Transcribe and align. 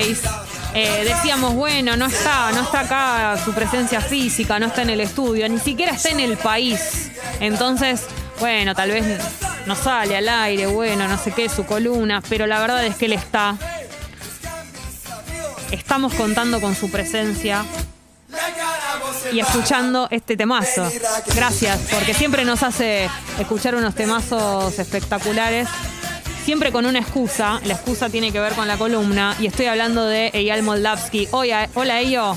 16, 0.00 0.22
eh, 0.74 1.04
decíamos, 1.04 1.54
bueno, 1.54 1.96
no 1.96 2.06
está, 2.06 2.52
no 2.52 2.62
está 2.62 2.80
acá 2.80 3.36
su 3.44 3.52
presencia 3.52 4.00
física, 4.00 4.58
no 4.58 4.66
está 4.66 4.82
en 4.82 4.90
el 4.90 5.00
estudio, 5.00 5.48
ni 5.48 5.58
siquiera 5.58 5.92
está 5.92 6.10
en 6.10 6.20
el 6.20 6.36
país. 6.36 7.10
Entonces, 7.40 8.06
bueno, 8.38 8.74
tal 8.74 8.90
vez 8.90 9.20
no 9.66 9.74
sale 9.74 10.16
al 10.16 10.28
aire, 10.28 10.66
bueno, 10.66 11.06
no 11.08 11.18
sé 11.18 11.32
qué, 11.32 11.48
su 11.48 11.66
columna, 11.66 12.22
pero 12.28 12.46
la 12.46 12.60
verdad 12.60 12.84
es 12.86 12.96
que 12.96 13.06
él 13.06 13.12
está. 13.14 13.56
Estamos 15.70 16.14
contando 16.14 16.60
con 16.60 16.74
su 16.74 16.90
presencia 16.90 17.64
y 19.32 19.40
escuchando 19.40 20.08
este 20.10 20.36
temazo. 20.36 20.90
Gracias, 21.34 21.78
porque 21.90 22.14
siempre 22.14 22.44
nos 22.44 22.62
hace 22.62 23.08
escuchar 23.38 23.74
unos 23.74 23.94
temazos 23.94 24.78
espectaculares. 24.78 25.68
Siempre 26.44 26.72
con 26.72 26.86
una 26.86 26.98
excusa. 26.98 27.60
La 27.64 27.74
excusa 27.74 28.08
tiene 28.08 28.32
que 28.32 28.40
ver 28.40 28.54
con 28.54 28.66
la 28.66 28.76
columna. 28.76 29.36
Y 29.40 29.46
estoy 29.46 29.66
hablando 29.66 30.06
de 30.06 30.28
Eyal 30.28 30.62
Moldavsky. 30.62 31.28
Hola, 31.32 31.68
hola 31.74 32.00
Eyo. 32.00 32.36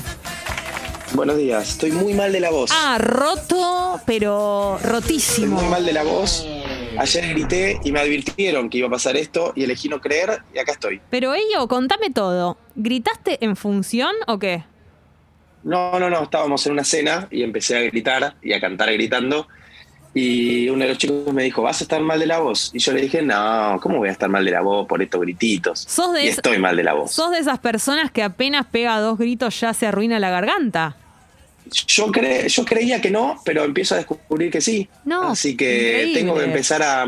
Buenos 1.14 1.36
días, 1.36 1.70
estoy 1.70 1.92
muy 1.92 2.12
mal 2.12 2.32
de 2.32 2.40
la 2.40 2.50
voz. 2.50 2.70
Ah, 2.74 2.98
roto, 2.98 4.00
pero 4.04 4.78
rotísimo. 4.82 5.54
Estoy 5.54 5.62
muy 5.62 5.70
mal 5.70 5.86
de 5.86 5.92
la 5.92 6.02
voz. 6.02 6.44
Ayer 6.98 7.28
grité 7.30 7.80
y 7.84 7.92
me 7.92 8.00
advirtieron 8.00 8.68
que 8.68 8.78
iba 8.78 8.88
a 8.88 8.90
pasar 8.90 9.16
esto 9.16 9.52
y 9.54 9.62
elegí 9.64 9.88
no 9.88 10.00
creer 10.00 10.42
y 10.52 10.58
acá 10.58 10.72
estoy. 10.72 11.00
Pero 11.10 11.32
Eyo, 11.32 11.68
contame 11.68 12.10
todo. 12.10 12.58
¿Gritaste 12.74 13.44
en 13.44 13.54
función 13.54 14.12
o 14.26 14.38
qué? 14.38 14.64
No, 15.62 15.98
no, 15.98 16.10
no, 16.10 16.24
estábamos 16.24 16.66
en 16.66 16.72
una 16.72 16.84
cena 16.84 17.28
y 17.30 17.42
empecé 17.42 17.76
a 17.76 17.80
gritar 17.80 18.34
y 18.42 18.52
a 18.52 18.60
cantar 18.60 18.92
gritando. 18.92 19.48
Y 20.16 20.68
uno 20.68 20.84
de 20.84 20.90
los 20.90 20.98
chicos 20.98 21.32
me 21.32 21.42
dijo, 21.42 21.60
¿vas 21.62 21.80
a 21.80 21.84
estar 21.84 22.00
mal 22.00 22.20
de 22.20 22.26
la 22.26 22.38
voz? 22.38 22.70
Y 22.72 22.78
yo 22.78 22.92
le 22.92 23.00
dije, 23.02 23.20
no, 23.20 23.78
¿cómo 23.82 23.98
voy 23.98 24.08
a 24.08 24.12
estar 24.12 24.28
mal 24.28 24.44
de 24.44 24.52
la 24.52 24.60
voz 24.60 24.86
por 24.86 25.02
estos 25.02 25.20
grititos? 25.20 25.80
¿Sos 25.88 26.12
de 26.12 26.24
y 26.24 26.28
es- 26.28 26.36
estoy 26.36 26.58
mal 26.58 26.76
de 26.76 26.84
la 26.84 26.92
voz. 26.94 27.10
¿Sos 27.12 27.32
de 27.32 27.38
esas 27.38 27.58
personas 27.58 28.10
que 28.12 28.22
apenas 28.22 28.64
pega 28.66 28.98
dos 29.00 29.18
gritos 29.18 29.58
ya 29.60 29.74
se 29.74 29.86
arruina 29.88 30.20
la 30.20 30.30
garganta? 30.30 30.96
Yo, 31.88 32.06
cre- 32.12 32.46
yo 32.46 32.64
creía 32.64 33.00
que 33.00 33.10
no, 33.10 33.40
pero 33.44 33.64
empiezo 33.64 33.94
a 33.94 33.98
descubrir 33.98 34.50
que 34.52 34.60
sí. 34.60 34.88
No, 35.04 35.30
Así 35.30 35.56
que 35.56 35.88
increíble. 36.04 36.20
tengo 36.20 36.34
que 36.38 36.44
empezar 36.44 36.82
a, 36.82 37.06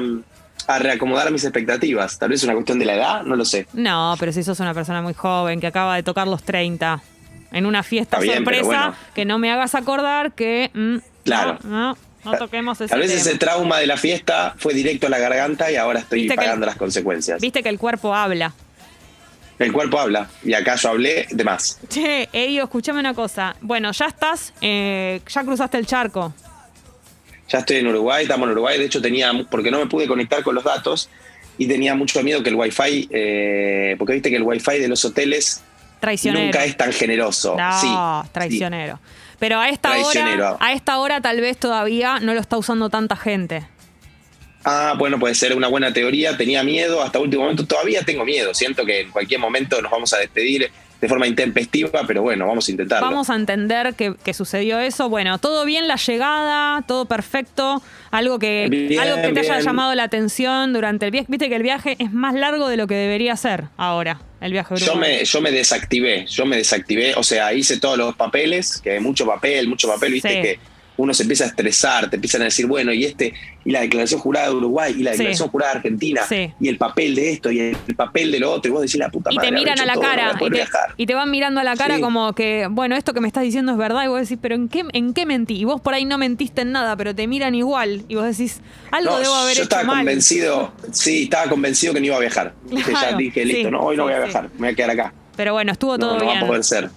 a 0.66 0.78
reacomodar 0.81 1.31
mis 1.31 1.44
expectativas. 1.44 2.19
Tal 2.19 2.31
vez 2.31 2.41
es 2.41 2.44
una 2.44 2.55
cuestión 2.55 2.78
de 2.81 2.86
la 2.86 2.94
edad, 2.94 3.22
no 3.22 3.36
lo 3.36 3.44
sé. 3.44 3.66
No, 3.75 4.16
pero 4.19 4.33
si 4.33 4.42
sos 4.42 4.59
una 4.59 4.75
persona 4.75 5.00
muy 5.03 5.14
joven 5.14 5.61
que 5.61 5.66
acaba 5.69 5.94
de 5.94 6.03
tocar 6.03 6.27
los 6.27 6.42
30 6.42 7.00
en 7.53 7.66
una 7.66 7.83
fiesta 7.84 8.19
bien, 8.19 8.36
sorpresa, 8.38 8.64
bueno. 8.64 8.94
que 9.14 9.25
no 9.25 9.38
me 9.38 9.53
hagas 9.53 9.75
acordar 9.77 10.33
que 10.33 10.70
mm, 10.75 10.97
Claro. 11.25 11.59
no, 11.64 11.70
no, 11.91 11.98
no 12.27 12.36
toquemos 12.38 12.80
ese 12.80 12.88
Tal 12.91 13.00
vez 13.00 13.08
tema. 13.10 13.20
ese 13.22 13.38
trauma 13.38 13.78
de 13.78 13.86
la 13.86 13.96
fiesta 13.96 14.55
fue 14.58 14.74
directo 14.74 15.06
a 15.06 15.10
la 15.10 15.19
garganta 15.19 15.70
y 15.70 15.77
ahora 15.77 16.00
estoy 16.00 16.28
el- 16.28 16.34
pagando 16.34 16.66
las 16.66 16.77
consecuencias. 16.77 17.41
Viste 17.41 17.62
que 17.62 17.69
el 17.69 17.78
cuerpo 17.78 18.14
habla. 18.14 18.52
El 19.58 19.72
cuerpo 19.72 19.98
habla 19.98 20.28
y 20.44 20.52
acá 20.52 20.77
yo 20.77 20.91
hablé 20.91 21.27
de 21.30 21.42
más. 21.44 21.78
Che, 21.88 22.28
Eyo, 22.32 22.64
escúchame 22.64 23.00
una 23.00 23.14
cosa. 23.14 23.56
Bueno, 23.62 23.91
ya 23.92 24.06
estás, 24.06 24.52
eh, 24.60 25.20
ya 25.27 25.44
cruzaste 25.44 25.78
el 25.78 25.86
charco. 25.86 26.34
Ya 27.48 27.60
estoy 27.60 27.77
en 27.77 27.86
Uruguay, 27.86 28.24
estamos 28.24 28.47
en 28.47 28.52
Uruguay. 28.52 28.78
De 28.78 28.84
hecho, 28.84 29.00
tenía, 29.00 29.32
porque 29.50 29.70
no 29.70 29.78
me 29.78 29.86
pude 29.86 30.06
conectar 30.06 30.42
con 30.42 30.54
los 30.54 30.64
datos 30.64 31.08
y 31.56 31.66
tenía 31.66 31.94
mucho 31.94 32.22
miedo 32.22 32.42
que 32.42 32.50
el 32.50 32.56
wifi, 32.56 33.08
eh, 33.10 33.94
porque 33.98 34.14
viste 34.14 34.28
que 34.30 34.36
el 34.36 34.42
wifi 34.42 34.78
de 34.78 34.88
los 34.88 35.02
hoteles 35.04 35.62
nunca 36.24 36.64
es 36.64 36.77
tan 36.77 36.92
generoso. 36.92 37.56
No, 37.56 37.80
sí, 37.80 37.88
traicionero. 38.32 38.98
Pero 39.39 39.59
a 39.59 39.69
esta 39.69 39.97
hora, 39.98 40.56
a 40.61 40.73
esta 40.73 40.98
hora 40.98 41.20
tal 41.20 41.41
vez 41.41 41.59
todavía 41.59 42.20
no 42.20 42.34
lo 42.34 42.41
está 42.41 42.56
usando 42.56 42.89
tanta 42.89 43.17
gente. 43.17 43.67
Ah, 44.65 44.95
bueno, 44.98 45.19
puede 45.19 45.34
ser 45.34 45.55
una 45.56 45.69
buena 45.69 45.93
teoría. 45.93 46.37
Tenía 46.37 46.65
miedo 46.65 47.03
hasta 47.03 47.20
último 47.20 47.43
momento. 47.43 47.67
Todavía 47.67 48.03
tengo 48.03 48.25
miedo. 48.25 48.53
Siento 48.53 48.84
que 48.84 49.03
en 49.03 49.11
cualquier 49.11 49.39
momento 49.39 49.81
nos 49.81 49.93
vamos 49.93 50.12
a 50.12 50.19
despedir 50.19 50.73
de 51.00 51.08
forma 51.08 51.27
intempestiva, 51.27 52.02
pero 52.06 52.22
bueno, 52.22 52.47
vamos 52.47 52.69
a 52.69 52.70
intentarlo. 52.70 53.06
Vamos 53.06 53.28
a 53.30 53.34
entender 53.34 53.94
que, 53.94 54.14
que 54.25 54.33
sucedió 54.34 54.78
eso. 54.78 55.08
Bueno, 55.08 55.38
todo 55.38 55.64
bien 55.64 55.88
la 55.88 55.97
llegada, 55.97 56.83
todo 56.83 57.05
perfecto. 57.05 57.82
Algo 58.10 58.38
que, 58.38 58.66
Bien, 58.71 58.98
algo 59.00 59.16
que 59.21 59.32
te 59.32 59.41
haya 59.41 59.60
llamado 59.60 59.94
la 59.94 60.04
atención 60.04 60.72
durante 60.72 61.04
el 61.06 61.10
viaje. 61.10 61.26
Viste 61.28 61.48
que 61.48 61.56
el 61.56 61.62
viaje 61.62 61.97
es 61.98 62.12
más 62.12 62.34
largo 62.34 62.69
de 62.69 62.76
lo 62.76 62.87
que 62.87 62.94
debería 62.94 63.37
ser 63.37 63.65
ahora, 63.76 64.21
el 64.41 64.53
viaje 64.53 64.75
a 64.75 64.76
Yo 64.78 64.94
me, 64.97 65.25
yo 65.25 65.41
me 65.43 65.50
desactivé, 65.50 66.26
yo 66.26 66.47
me 66.47 66.56
desactivé, 66.56 67.15
o 67.16 67.22
sea, 67.22 67.53
hice 67.53 67.78
todos 67.78 67.98
los 67.98 68.16
papeles, 68.16 68.81
que 68.82 68.92
hay 68.92 69.00
mucho 69.00 69.26
papel, 69.26 69.69
mucho 69.69 69.88
papel, 69.88 70.12
viste 70.12 70.28
Sí. 70.31 70.42
que 70.42 70.59
uno 70.99 71.12
se 71.15 71.23
empieza 71.25 71.45
a 71.45 71.49
estresar, 71.49 72.09
te 72.11 72.17
empiezan 72.17 72.43
a 72.43 72.45
decir, 72.47 72.67
bueno, 72.67 72.93
y 72.93 73.05
este, 73.05 73.34
y 73.65 73.71
la 73.71 73.81
declaración 73.81 74.21
jurada 74.21 74.49
de 74.49 74.55
Uruguay, 74.55 74.95
y 74.97 75.03
la 75.03 75.12
Sí. 75.12 75.19
declaración 75.19 75.49
jurada 75.51 75.73
de 75.73 75.77
Argentina, 75.79 76.23
Sí. 76.29 76.53
y 76.61 76.69
el 76.69 76.79
papel 76.79 77.15
de 77.15 77.33
esto, 77.33 77.51
y 77.51 77.61
el, 77.61 77.77
papel 77.97 78.31
de 78.33 78.41
lo 78.41 78.51
otro, 78.53 78.71
y 78.71 78.73
vos 78.73 78.83
decís 78.83 78.97
la 78.97 79.09
puta 79.11 79.31
Y 79.33 79.37
madre. 79.37 79.49
te 79.49 79.55
habré 79.55 79.61
miran 79.61 79.75
hecho 79.75 79.83
a 79.83 79.87
la 79.87 79.93
todo, 79.95 80.03
no 80.03 80.09
cara 80.09 80.39
poder 80.39 80.53
y 80.55 80.57
te, 80.57 81.03
y 81.03 81.07
te 81.07 81.15
van 81.15 81.31
mirando 81.31 81.61
a 81.61 81.65
la 81.65 81.77
cara 81.77 81.97
Sí. 81.97 82.01
como 82.01 82.33
que, 82.34 82.67
bueno, 82.71 82.97
esto 82.97 83.12
que 83.12 83.21
me 83.21 83.27
estás 83.27 83.43
diciendo 83.43 83.73
es 83.73 83.79
verdad. 83.79 84.05
Y 84.05 84.09
vos 84.09 84.21
decís, 84.21 84.39
pero 84.41 84.55
¿en 84.55 84.69
qué, 84.69 84.84
¿en 84.93 85.12
qué 85.12 85.27
mentí? 85.27 85.55
Y 85.57 85.65
vos 85.65 85.81
por 85.81 85.95
ahí 85.95 86.05
no 86.05 86.19
mentiste 86.19 86.62
en 86.62 86.73
nada, 86.73 86.97
pero 86.97 87.15
te 87.15 87.27
miran 87.27 87.55
igual. 87.55 88.03
Y 88.09 88.15
vos 88.15 88.25
decís, 88.25 88.61
algo 88.91 89.11
No, 89.13 89.19
debo 89.21 89.34
haber 89.34 89.49
yo 89.57 89.63
hecho 89.63 89.63
estaba 89.65 89.84
mal. 89.84 89.97
convencido, 89.99 90.73
sí, 90.93 91.25
estaba 91.25 91.49
convencido 91.51 91.93
que 91.95 92.01
no 92.01 92.07
iba 92.07 92.17
a 92.17 92.21
viajar. 92.21 92.55
Claro, 92.87 93.11
ya 93.11 93.17
dije, 93.17 93.45
listo, 93.45 93.65
sí, 93.69 93.71
no, 93.71 93.81
hoy 93.81 93.97
no 93.97 94.05
sí, 94.05 94.07
voy 94.07 94.13
a 94.13 94.17
sí. 94.17 94.23
viajar, 94.25 94.51
me 94.55 94.59
voy 94.59 94.69
a 94.69 94.75
quedar 94.75 94.91
acá. 94.91 95.13
Pero 95.37 95.53
bueno, 95.53 95.73
estuvo 95.73 95.99
No, 95.99 96.07
todo 96.07 96.19
no 96.19 96.25
va 96.27 96.33
bien. 96.33 96.45
a 96.45 96.47
poder 96.47 96.65
ser. 96.65 96.91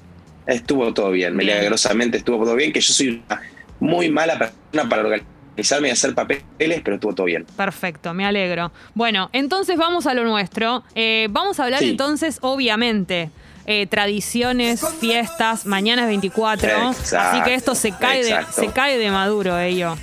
Estuvo 0.48 0.94
todo 0.94 1.12
bien, 1.12 1.38
Bien. 1.38 1.48
milagrosamente 1.48 2.18
estuvo 2.18 2.44
todo 2.44 2.56
bien, 2.56 2.72
que 2.74 2.82
yo 2.82 2.92
soy 2.94 3.22
una 3.28 3.42
muy 3.80 4.10
mala 4.10 4.38
persona 4.38 4.90
para 4.90 5.02
organizarme 5.02 5.90
y 5.90 5.92
hacer 5.92 6.14
papeles, 6.16 6.82
pero 6.84 6.96
estuvo 6.96 7.14
todo 7.14 7.26
bien. 7.26 7.46
Perfecto, 7.58 8.14
me 8.14 8.26
alegro. 8.26 8.72
Bueno, 8.94 9.30
entonces 9.34 9.78
vamos 9.78 10.08
a 10.08 10.14
lo 10.14 10.24
nuestro. 10.24 10.84
Eh, 10.96 11.28
vamos 11.32 11.60
a 11.60 11.66
hablar 11.66 11.82
Sí. 11.82 11.90
entonces, 11.90 12.40
obviamente, 12.42 13.30
eh, 13.66 13.86
tradiciones, 13.88 14.82
fiestas, 15.00 15.66
mañana 15.66 16.04
es 16.04 16.08
24. 16.08 16.70
Exacto, 16.70 17.18
así 17.20 17.42
que 17.44 17.54
esto 17.54 17.76
se 17.76 17.92
cae, 17.92 18.24
de, 18.24 18.36
se 18.52 18.68
cae 18.68 18.98
de 18.98 19.12
maduro, 19.12 19.60
ello. 19.60 19.96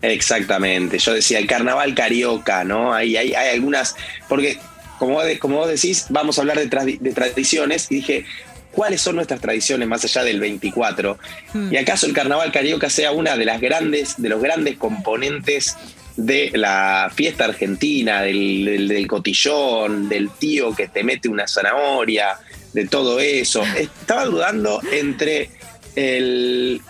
Exactamente. 0.00 0.98
Yo 0.98 1.14
decía 1.14 1.38
el 1.38 1.46
carnaval 1.46 1.94
carioca, 1.94 2.64
¿no? 2.64 2.92
Hay, 2.92 3.16
hay, 3.16 3.34
hay 3.34 3.54
algunas. 3.54 3.94
Porque, 4.28 4.58
como, 4.98 5.20
como 5.40 5.58
vos 5.58 5.68
decís, 5.68 6.06
vamos 6.08 6.38
a 6.38 6.42
hablar 6.42 6.58
de, 6.58 6.98
de 7.00 7.12
tradiciones. 7.12 7.90
Y 7.90 7.96
dije, 7.96 8.24
¿cuáles 8.72 9.00
son 9.00 9.16
nuestras 9.16 9.40
tradiciones 9.40 9.86
más 9.88 10.04
allá 10.04 10.24
del 10.24 10.40
24? 10.40 11.18
Hmm. 11.52 11.72
¿Y 11.72 11.76
acaso 11.76 12.06
el 12.06 12.12
carnaval 12.12 12.50
carioca 12.52 12.90
sea 12.90 13.12
una 13.12 13.36
de 13.36 13.44
las 13.44 13.60
grandes, 13.60 14.14
de 14.20 14.28
los 14.28 14.42
grandes 14.42 14.76
componentes 14.78 15.76
de 16.16 16.50
la 16.54 17.10
fiesta 17.14 17.44
argentina, 17.46 18.20
del, 18.22 18.64
del- 18.64 18.88
del 18.88 19.06
cotillón, 19.06 20.08
del 20.08 20.28
tío 20.30 20.74
que 20.74 20.88
te 20.88 21.02
mete 21.04 21.28
una 21.28 21.46
zanahoria, 21.48 22.36
de 22.72 22.86
todo 22.86 23.20
eso? 23.20 23.62
Estaba 23.78 24.24
dudando 24.26 24.80
entre 24.92 25.50
el 25.96 26.80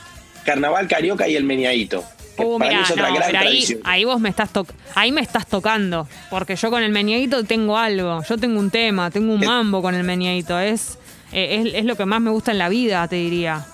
carnaval 0.45 0.89
carioca 0.89 1.29
y 1.29 1.37
el 1.37 1.45
que 2.37 2.45
Uh, 2.45 2.59
para 2.59 2.73
mí 2.75 2.81
es 2.83 2.91
otra 2.91 3.09
no, 3.11 3.15
gran 3.15 3.27
pero 3.29 3.39
ahí, 3.41 3.45
tradición. 3.47 3.81
ahí 3.85 4.05
vos 4.05 4.19
me 4.21 4.29
estás 4.31 4.51
ahí 4.95 5.13
me 5.13 5.21
estás 5.21 5.47
tocando. 5.47 6.09
Porque 6.31 6.57
yo 6.57 6.71
con 6.71 6.83
el 6.83 6.91
meñadito 6.91 7.45
tengo 7.45 7.77
algo. 7.77 8.23
Yo 8.29 8.39
tengo 8.39 8.59
un 8.59 8.71
tema, 8.71 9.11
tengo 9.11 9.35
un 9.35 9.41
¿Qué? 9.41 9.47
mambo 9.47 9.83
con 9.83 9.95
el 9.95 10.03
meñadito. 10.03 10.59
Es, 10.59 10.99
eh, 11.33 11.63
es, 11.67 11.75
es 11.75 11.85
lo 11.85 11.97
que 11.97 12.05
más 12.07 12.21
me 12.21 12.31
gusta 12.31 12.53
en 12.53 12.59
la 12.59 12.69
vida, 12.69 13.07
te 13.09 13.17
diría. 13.17 13.67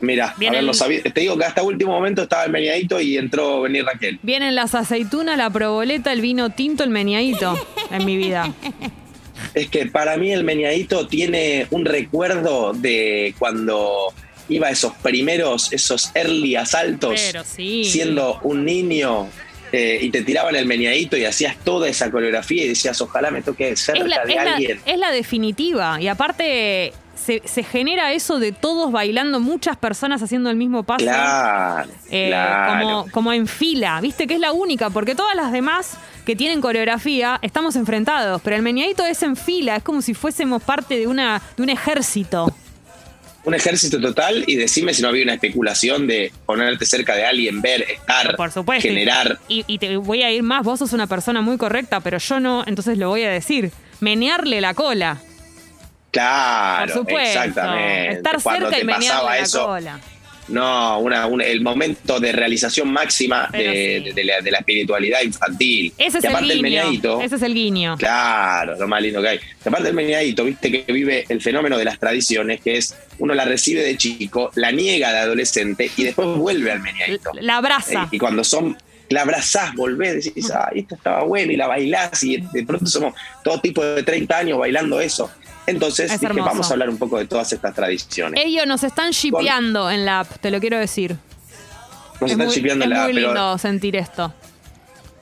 Mira, 0.00 0.28
a 0.28 0.34
Viene 0.36 0.56
ver, 0.58 0.64
lo 0.64 0.72
el- 0.72 0.76
sabía- 0.76 1.02
te 1.02 1.20
digo 1.20 1.38
que 1.38 1.44
hasta 1.44 1.62
último 1.62 1.92
momento 1.92 2.22
estaba 2.22 2.44
el 2.44 2.52
meñadito 2.52 3.00
y 3.00 3.16
entró 3.16 3.62
venir 3.62 3.84
Raquel. 3.84 4.18
Vienen 4.22 4.54
las 4.54 4.74
aceitunas, 4.74 5.38
la 5.38 5.48
proboleta, 5.48 6.12
el 6.12 6.20
vino 6.20 6.50
tinto, 6.50 6.84
el 6.84 6.90
meñadito 6.90 7.58
en 7.90 8.04
mi 8.04 8.16
vida. 8.16 8.52
Es 9.54 9.68
que 9.70 9.86
para 9.86 10.16
mí 10.18 10.32
el 10.32 10.44
meñadito 10.44 11.06
tiene 11.06 11.66
un 11.70 11.84
recuerdo 11.86 12.72
de 12.74 13.34
cuando 13.38 14.12
iba 14.48 14.68
a 14.68 14.70
esos 14.70 14.92
primeros, 14.94 15.72
esos 15.72 16.10
early 16.14 16.56
asaltos, 16.56 17.14
Pero 17.32 17.42
sí. 17.44 17.84
siendo 17.84 18.38
un 18.42 18.64
niño 18.64 19.28
eh, 19.76 19.98
y 20.02 20.10
te 20.10 20.22
tiraban 20.22 20.56
el 20.56 20.66
meñadito 20.66 21.16
y 21.16 21.24
hacías 21.24 21.56
toda 21.64 21.88
esa 21.88 22.10
coreografía 22.10 22.64
y 22.64 22.68
decías, 22.68 23.00
ojalá 23.00 23.30
me 23.30 23.42
toque 23.42 23.76
cerca 23.76 24.00
es 24.02 24.06
la, 24.08 24.24
de 24.24 24.32
es 24.32 24.36
la- 24.44 24.54
alguien. 24.54 24.80
es 24.86 24.98
la 24.98 25.10
definitiva. 25.10 26.00
Y 26.00 26.08
aparte, 26.08 26.92
se, 27.14 27.42
se 27.44 27.62
genera 27.62 28.12
eso 28.12 28.38
de 28.38 28.52
todos 28.52 28.92
bailando, 28.92 29.40
muchas 29.40 29.76
personas 29.76 30.22
haciendo 30.22 30.48
el 30.50 30.56
mismo 30.56 30.82
paso. 30.84 31.04
Claro, 31.04 31.90
eh, 32.10 32.28
claro. 32.28 32.80
como, 33.02 33.10
como 33.10 33.32
en 33.32 33.46
fila, 33.46 34.00
viste 34.00 34.26
que 34.26 34.34
es 34.34 34.40
la 34.40 34.52
única, 34.52 34.90
porque 34.90 35.14
todas 35.14 35.34
las 35.34 35.50
demás 35.52 35.96
que 36.24 36.34
tienen 36.36 36.60
coreografía 36.60 37.38
estamos 37.42 37.76
enfrentados, 37.76 38.40
pero 38.42 38.56
el 38.56 38.62
meñadito 38.62 39.04
es 39.04 39.22
en 39.22 39.36
fila, 39.36 39.76
es 39.76 39.82
como 39.82 40.02
si 40.02 40.12
fuésemos 40.14 40.62
parte 40.62 40.98
de 40.98 41.06
una 41.06 41.40
de 41.56 41.62
un 41.62 41.68
ejército. 41.70 42.52
Un 43.46 43.54
ejército 43.54 44.00
total 44.00 44.42
y 44.46 44.56
decime 44.56 44.92
si 44.92 45.02
no 45.02 45.08
había 45.08 45.22
una 45.22 45.34
especulación 45.34 46.06
de 46.08 46.32
ponerte 46.44 46.84
cerca 46.84 47.14
de 47.14 47.24
alguien, 47.24 47.62
ver, 47.62 47.82
estar, 47.82 48.34
Por 48.36 48.50
supuesto. 48.50 48.88
generar. 48.88 49.38
Y, 49.48 49.64
y 49.68 49.78
te 49.78 49.96
voy 49.96 50.22
a 50.24 50.32
ir 50.32 50.42
más, 50.42 50.64
vos 50.64 50.80
sos 50.80 50.92
una 50.92 51.06
persona 51.06 51.40
muy 51.42 51.56
correcta, 51.56 52.00
pero 52.00 52.18
yo 52.18 52.40
no, 52.40 52.64
entonces 52.66 52.98
lo 52.98 53.08
voy 53.08 53.22
a 53.22 53.30
decir. 53.30 53.70
Menearle 54.00 54.60
la 54.60 54.74
cola. 54.74 55.18
Claro, 56.10 56.86
Por 56.92 57.02
supuesto. 57.02 57.38
exactamente. 57.40 58.16
Estar 58.16 58.42
Cuando 58.42 58.68
cerca 58.70 58.80
y 58.82 58.84
menearle 58.84 59.08
pasaba 59.10 59.30
la 59.30 59.38
eso, 59.38 59.66
cola. 59.66 60.00
No, 60.48 61.00
una, 61.00 61.26
el 61.44 61.60
momento 61.60 62.20
de 62.20 62.32
realización 62.32 62.92
máxima 62.92 63.48
de, 63.52 64.12
la, 64.24 64.58
espiritualidad 64.58 65.22
infantil. 65.22 65.92
Ese 65.98 66.18
es 66.18 66.24
el 66.24 66.62
guiño. 66.62 67.20
ese 67.20 67.36
es 67.36 67.42
el 67.42 67.54
guiño. 67.54 67.96
Claro, 67.96 68.76
lo 68.78 68.86
más 68.86 69.02
lindo 69.02 69.20
que 69.22 69.28
hay. 69.28 69.40
aparte 69.64 69.84
del 69.84 69.94
meñadito, 69.94 70.44
viste 70.44 70.70
que 70.70 70.92
vive 70.92 71.24
el 71.28 71.40
fenómeno 71.40 71.76
de 71.78 71.84
las 71.84 71.98
tradiciones, 71.98 72.60
que 72.60 72.76
es 72.76 72.96
uno 73.18 73.34
la 73.34 73.44
recibe 73.44 73.82
de 73.82 73.96
chico, 73.96 74.50
la 74.54 74.70
niega 74.70 75.12
de 75.12 75.18
adolescente 75.18 75.90
y 75.96 76.04
después 76.04 76.28
vuelve 76.36 76.70
al 76.70 76.80
meñadito. 76.80 77.32
La 77.40 77.56
abraza. 77.56 78.04
Eh, 78.04 78.08
y 78.12 78.18
cuando 78.18 78.44
son 78.44 78.76
la 79.08 79.22
abrazás, 79.22 79.74
volvés, 79.74 80.24
decís, 80.24 80.50
ah, 80.50 80.70
esto 80.74 80.96
estaba 80.96 81.22
bueno, 81.22 81.52
y 81.52 81.56
la 81.56 81.68
bailás, 81.68 82.22
y 82.24 82.38
de 82.38 82.64
pronto 82.64 82.86
somos 82.86 83.14
todo 83.44 83.60
tipo 83.60 83.84
de 83.84 84.02
30 84.02 84.38
años 84.38 84.58
bailando 84.58 85.00
eso. 85.00 85.30
Entonces 85.66 86.20
dije, 86.20 86.32
vamos 86.32 86.70
a 86.70 86.74
hablar 86.74 86.88
un 86.88 86.98
poco 86.98 87.18
de 87.18 87.26
todas 87.26 87.52
estas 87.52 87.74
tradiciones. 87.74 88.42
Ellos 88.44 88.66
nos 88.66 88.84
están 88.84 89.10
shipeando 89.10 89.90
en 89.90 90.04
la 90.04 90.20
app, 90.20 90.38
te 90.40 90.50
lo 90.50 90.60
quiero 90.60 90.78
decir. 90.78 91.16
Nos 92.20 92.30
están 92.30 92.48
shipeando 92.48 92.84
en 92.84 92.90
la 92.90 93.02
app. 93.02 93.08
Es 93.08 93.14
muy 93.14 93.22
lindo 93.22 93.58
sentir 93.58 93.96
esto. 93.96 94.32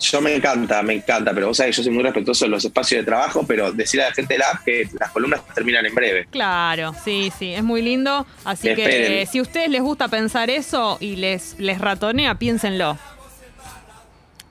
Yo 0.01 0.21
me 0.21 0.35
encanta, 0.35 0.83
me 0.83 0.95
encanta, 0.95 1.33
pero 1.33 1.47
vos 1.49 1.57
sabés, 1.57 1.77
yo 1.77 1.83
soy 1.83 1.93
muy 1.93 2.03
respetuoso 2.03 2.45
de 2.45 2.51
los 2.51 2.65
espacios 2.65 3.01
de 3.01 3.05
trabajo, 3.07 3.45
pero 3.47 3.73
decir 3.73 4.03
a 4.03 4.09
la 4.09 4.15
gente 4.15 4.35
de 4.35 4.39
la 4.39 4.51
app 4.51 4.65
que 4.65 4.89
las 4.99 5.11
columnas 5.11 5.41
terminan 5.55 5.87
en 5.87 5.95
breve. 5.95 6.27
Claro, 6.31 6.95
sí, 7.05 7.33
sí, 7.39 7.55
es 7.55 7.63
muy 7.63 7.81
lindo. 7.81 8.27
Así 8.45 8.75
que 8.75 9.27
si 9.31 9.39
a 9.39 9.43
ustedes 9.43 9.71
les 9.71 9.81
gusta 9.81 10.09
pensar 10.09 10.51
eso 10.51 10.99
y 11.01 11.17
les, 11.17 11.59
les 11.59 11.81
ratonea, 11.81 12.35
piénsenlo. 12.35 12.99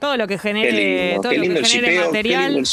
Todo 0.00 0.16
lo 0.16 0.26
que 0.26 0.38
genere, 0.38 1.18
todo 1.22 1.32
lo 1.32 1.42
que 1.42 1.64
genere 1.64 2.04
material. 2.04 2.56
el 2.56 2.66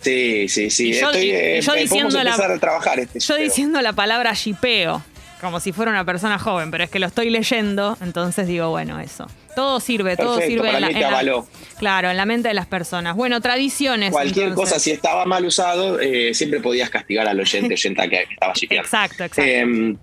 Sí, 0.00 0.48
sí, 0.48 0.70
sí. 0.70 0.92
yo, 0.92 1.10
Estoy, 1.10 1.30
eh, 1.30 1.60
diciendo 1.78 2.22
la, 2.22 2.34
a 2.34 2.58
trabajar 2.58 3.00
este 3.00 3.20
Yo 3.20 3.36
diciendo 3.36 3.82
la 3.82 3.92
palabra 3.92 4.32
shipeo, 4.32 5.02
como 5.40 5.60
si 5.60 5.72
fuera 5.72 5.90
una 5.90 6.04
persona 6.04 6.38
joven, 6.38 6.70
pero 6.70 6.84
es 6.84 6.90
que 6.90 6.98
lo 6.98 7.06
estoy 7.06 7.30
leyendo, 7.30 7.96
entonces 8.00 8.46
digo, 8.46 8.70
bueno, 8.70 9.00
eso. 9.00 9.26
Todo 9.54 9.80
sirve, 9.80 10.16
todo 10.16 10.40
sirve 10.40 10.70
en 10.70 10.80
la, 10.80 11.44
Claro, 11.78 12.10
en 12.10 12.16
la 12.16 12.24
mente 12.24 12.48
de 12.48 12.54
las 12.54 12.66
personas. 12.66 13.16
Bueno, 13.16 13.40
tradiciones. 13.40 14.12
Cualquier 14.12 14.54
cosa, 14.54 14.78
si 14.78 14.90
estaba 14.90 15.24
mal 15.24 15.44
usado, 15.44 15.98
eh, 16.00 16.32
siempre 16.34 16.60
podías 16.60 16.88
castigar 16.88 17.26
al 17.26 17.38
oyente, 17.38 17.74
oyenta 17.74 18.08
que 18.08 18.26
estaba 18.30 18.52
shipeando. 18.54 18.86
Exacto, 18.86 19.24
exacto. 19.24 19.42
Em, 19.42 19.96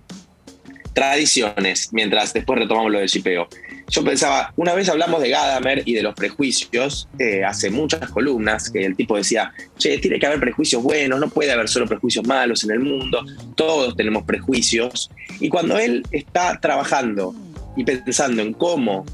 tradiciones, 0.94 1.90
mientras 1.94 2.34
después 2.34 2.60
retomamos 2.60 2.92
lo 2.92 3.00
del 3.00 3.08
shipeo 3.08 3.48
yo 3.90 4.04
pensaba, 4.04 4.54
una 4.58 4.74
vez 4.74 4.90
hablamos 4.90 5.22
de 5.22 5.30
Gadamer 5.30 5.84
y 5.86 5.94
de 5.94 6.04
los 6.04 6.14
prejuicios, 6.14 7.08
eh, 7.20 7.44
hace 7.44 7.70
muchas 7.70 8.10
columnas, 8.10 8.70
que 8.70 8.86
el 8.86 8.96
tipo 8.96 9.16
decía, 9.16 9.54
che, 9.78 9.98
tiene 10.00 10.20
que 10.20 10.26
haber 10.26 10.40
prejuicios 10.40 10.84
buenos, 10.84 11.20
no 11.20 11.30
puede 11.30 11.52
haber 11.52 11.70
solo 11.70 11.88
prejuicios 11.88 12.28
malos 12.28 12.64
en 12.66 12.72
el 12.72 12.80
mundo, 12.80 13.26
todos 13.56 13.96
tenemos 13.96 14.24
prejuicios. 14.24 15.10
Y 15.40 15.48
cuando 15.50 15.78
él 15.80 16.06
está 16.12 16.60
trabajando 16.60 17.34
y 17.78 17.86
pensando 17.86 18.42
en 18.42 18.54
cómo 18.54 19.06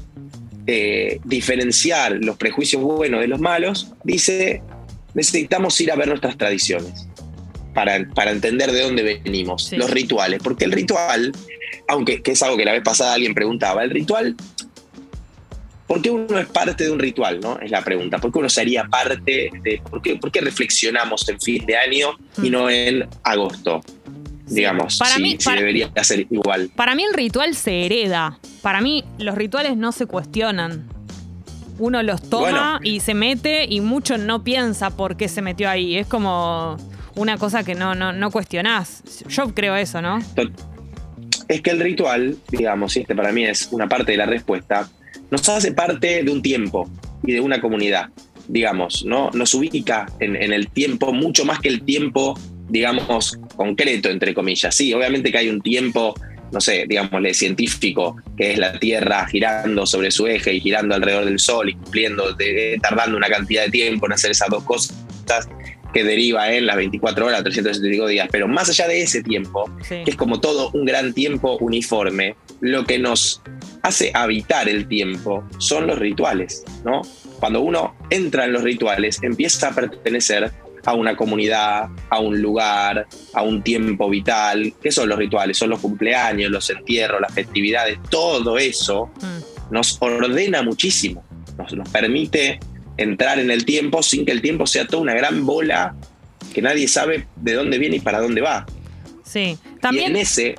eh, 0.66 1.20
diferenciar 1.24 2.18
los 2.20 2.36
prejuicios 2.36 2.82
buenos 2.82 3.20
de 3.20 3.28
los 3.28 3.40
malos, 3.40 3.92
dice, 4.02 4.60
necesitamos 5.14 5.80
ir 5.80 5.92
a 5.92 5.96
ver 5.96 6.08
nuestras 6.08 6.36
tradiciones. 6.36 7.06
Para, 7.74 8.08
para 8.14 8.30
entender 8.30 8.70
de 8.70 8.82
dónde 8.82 9.02
venimos, 9.02 9.72
los 9.72 9.90
rituales, 9.90 10.40
porque 10.44 10.64
el 10.64 10.70
ritual 10.70 11.32
aunque 11.88 12.22
que 12.22 12.32
es 12.32 12.42
algo 12.42 12.56
que 12.56 12.64
la 12.64 12.72
vez 12.72 12.82
pasada 12.82 13.14
alguien 13.14 13.34
preguntaba, 13.34 13.84
el 13.84 13.90
ritual, 13.90 14.36
¿por 15.86 16.00
qué 16.02 16.10
uno 16.10 16.38
es 16.38 16.46
parte 16.46 16.84
de 16.84 16.90
un 16.90 16.98
ritual? 16.98 17.40
¿no? 17.40 17.58
Es 17.58 17.70
la 17.70 17.82
pregunta. 17.82 18.18
¿Por 18.18 18.32
qué 18.32 18.38
uno 18.38 18.48
sería 18.48 18.84
parte 18.84 19.50
de, 19.62 19.82
por 19.88 20.02
qué, 20.02 20.16
por 20.16 20.30
qué 20.30 20.40
reflexionamos 20.40 21.28
en 21.28 21.40
fin 21.40 21.64
de 21.66 21.76
año 21.76 22.16
y 22.42 22.50
no 22.50 22.70
en 22.70 23.08
agosto? 23.22 23.80
Digamos, 24.46 24.98
para 24.98 25.18
mí, 25.18 25.38
debería 25.38 25.90
ser 26.02 26.26
igual. 26.30 26.70
Para 26.76 26.94
mí 26.94 27.04
el 27.04 27.14
ritual 27.14 27.54
se 27.54 27.86
hereda. 27.86 28.38
Para 28.60 28.80
mí 28.80 29.04
los 29.18 29.36
rituales 29.36 29.76
no 29.76 29.90
se 29.92 30.06
cuestionan. 30.06 30.88
Uno 31.78 32.02
los 32.02 32.28
toma 32.28 32.78
y 32.82 33.00
se 33.00 33.14
mete 33.14 33.64
y 33.68 33.80
mucho 33.80 34.18
no 34.18 34.44
piensa 34.44 34.90
por 34.90 35.16
qué 35.16 35.28
se 35.28 35.42
metió 35.42 35.68
ahí. 35.68 35.96
Es 35.96 36.06
como 36.06 36.76
una 37.16 37.38
cosa 37.38 37.64
que 37.64 37.74
no, 37.74 37.94
no, 37.94 38.12
no 38.12 38.30
cuestionás. 38.30 39.02
Yo 39.28 39.54
creo 39.54 39.74
eso, 39.76 40.02
¿no? 40.02 40.20
es 41.48 41.60
que 41.60 41.70
el 41.70 41.80
ritual, 41.80 42.36
digamos, 42.50 42.96
y 42.96 43.00
este 43.00 43.14
para 43.14 43.32
mí 43.32 43.44
es 43.44 43.68
una 43.70 43.88
parte 43.88 44.12
de 44.12 44.18
la 44.18 44.26
respuesta, 44.26 44.88
nos 45.30 45.48
hace 45.48 45.72
parte 45.72 46.22
de 46.22 46.30
un 46.30 46.42
tiempo 46.42 46.88
y 47.26 47.32
de 47.32 47.40
una 47.40 47.60
comunidad, 47.60 48.08
digamos, 48.48 49.04
¿no? 49.04 49.30
Nos 49.32 49.54
ubica 49.54 50.06
en, 50.20 50.36
el 50.36 50.68
tiempo 50.68 51.12
mucho 51.12 51.44
más 51.44 51.60
que 51.60 51.68
el 51.68 51.82
tiempo, 51.82 52.38
digamos, 52.68 53.38
concreto, 53.56 54.10
entre 54.10 54.34
comillas. 54.34 54.74
Sí, 54.74 54.92
obviamente 54.92 55.32
que 55.32 55.38
hay 55.38 55.48
un 55.48 55.60
tiempo, 55.60 56.14
no 56.52 56.60
sé, 56.60 56.84
digámosle, 56.88 57.34
científico, 57.34 58.16
que 58.36 58.52
es 58.52 58.58
la 58.58 58.78
Tierra 58.78 59.26
girando 59.26 59.86
sobre 59.86 60.10
su 60.10 60.26
eje 60.26 60.54
y 60.54 60.60
girando 60.60 60.94
alrededor 60.94 61.24
del 61.24 61.38
Sol 61.38 61.70
y 61.70 61.74
cumpliendo, 61.74 62.36
tardando 62.82 63.16
una 63.16 63.28
cantidad 63.28 63.64
de 63.64 63.70
tiempo 63.70 64.06
en 64.06 64.12
hacer 64.12 64.30
esas 64.30 64.48
dos 64.50 64.64
cosas 64.64 64.94
que 65.94 66.04
deriva 66.04 66.52
en 66.52 66.66
las 66.66 66.76
24 66.76 67.26
horas, 67.26 67.42
365 67.44 68.08
días, 68.08 68.28
pero 68.30 68.48
más 68.48 68.68
allá 68.68 68.88
de 68.88 69.00
ese 69.00 69.22
tiempo, 69.22 69.70
que 69.88 70.10
es 70.10 70.16
como 70.16 70.40
todo 70.40 70.70
un 70.72 70.84
gran 70.84 71.14
tiempo 71.14 71.56
uniforme, 71.58 72.34
lo 72.60 72.84
que 72.84 72.98
nos 72.98 73.40
hace 73.84 74.10
habitar 74.14 74.68
el 74.68 74.88
tiempo 74.88 75.44
son 75.58 75.86
los 75.86 75.98
rituales, 75.98 76.64
¿no? 76.84 77.02
Cuando 77.38 77.60
uno 77.60 77.94
entra 78.08 78.46
en 78.46 78.54
los 78.54 78.62
rituales, 78.62 79.22
empieza 79.22 79.68
a 79.68 79.74
pertenecer 79.74 80.50
a 80.86 80.94
una 80.94 81.14
comunidad, 81.14 81.88
a 82.08 82.18
un 82.18 82.40
lugar, 82.40 83.06
a 83.34 83.42
un 83.42 83.62
tiempo 83.62 84.08
vital. 84.08 84.72
¿Qué 84.82 84.90
son 84.90 85.08
los 85.08 85.18
rituales? 85.18 85.58
Son 85.58 85.68
los 85.68 85.80
cumpleaños, 85.80 86.50
los 86.50 86.68
entierros, 86.70 87.20
las 87.20 87.32
festividades, 87.32 87.98
todo 88.10 88.56
eso 88.58 89.10
mm. 89.20 89.72
nos 89.74 89.98
ordena 90.00 90.62
muchísimo, 90.62 91.22
nos, 91.58 91.74
nos 91.74 91.88
permite 91.90 92.60
entrar 92.96 93.38
en 93.38 93.50
el 93.50 93.66
tiempo 93.66 94.02
sin 94.02 94.24
que 94.24 94.32
el 94.32 94.40
tiempo 94.40 94.66
sea 94.66 94.86
toda 94.86 95.02
una 95.02 95.14
gran 95.14 95.44
bola 95.44 95.94
que 96.54 96.62
nadie 96.62 96.88
sabe 96.88 97.26
de 97.36 97.52
dónde 97.52 97.78
viene 97.78 97.96
y 97.96 98.00
para 98.00 98.20
dónde 98.20 98.40
va. 98.40 98.64
Sí, 99.24 99.58
también. 99.80 100.12
en 100.12 100.16
ese. 100.16 100.54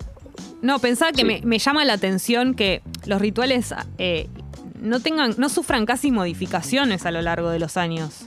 No, 0.66 0.80
pensaba 0.80 1.12
que 1.12 1.24
me, 1.24 1.60
llama 1.60 1.86
la 1.86 1.94
atención 1.94 2.56
que 2.56 2.82
los 3.06 3.22
rituales 3.22 3.76
eh, 4.00 4.28
no 4.82 5.00
tengan, 5.00 5.36
no 5.38 5.48
sufran 5.48 5.86
casi 5.86 6.10
modificaciones 6.10 7.06
a 7.06 7.12
lo 7.12 7.22
largo 7.22 7.52
de 7.52 7.60
los 7.60 7.78
años. 7.78 8.26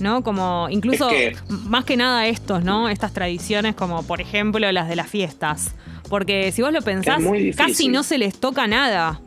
¿no? 0.00 0.22
Como 0.24 0.68
incluso 0.70 1.10
más 1.48 1.84
que 1.84 1.98
nada 1.98 2.26
estos, 2.26 2.64
¿no? 2.64 2.88
Estas 2.88 3.12
tradiciones 3.12 3.74
como 3.74 4.02
por 4.02 4.22
ejemplo 4.22 4.72
las 4.72 4.88
de 4.88 4.96
las 4.96 5.10
fiestas. 5.10 5.74
Porque 6.08 6.50
si 6.52 6.62
vos 6.62 6.72
lo 6.72 6.80
pensás, 6.80 7.22
casi 7.54 7.88
no 7.88 8.02
se 8.02 8.16
les 8.16 8.40
toca 8.40 8.66
nada 8.66 9.20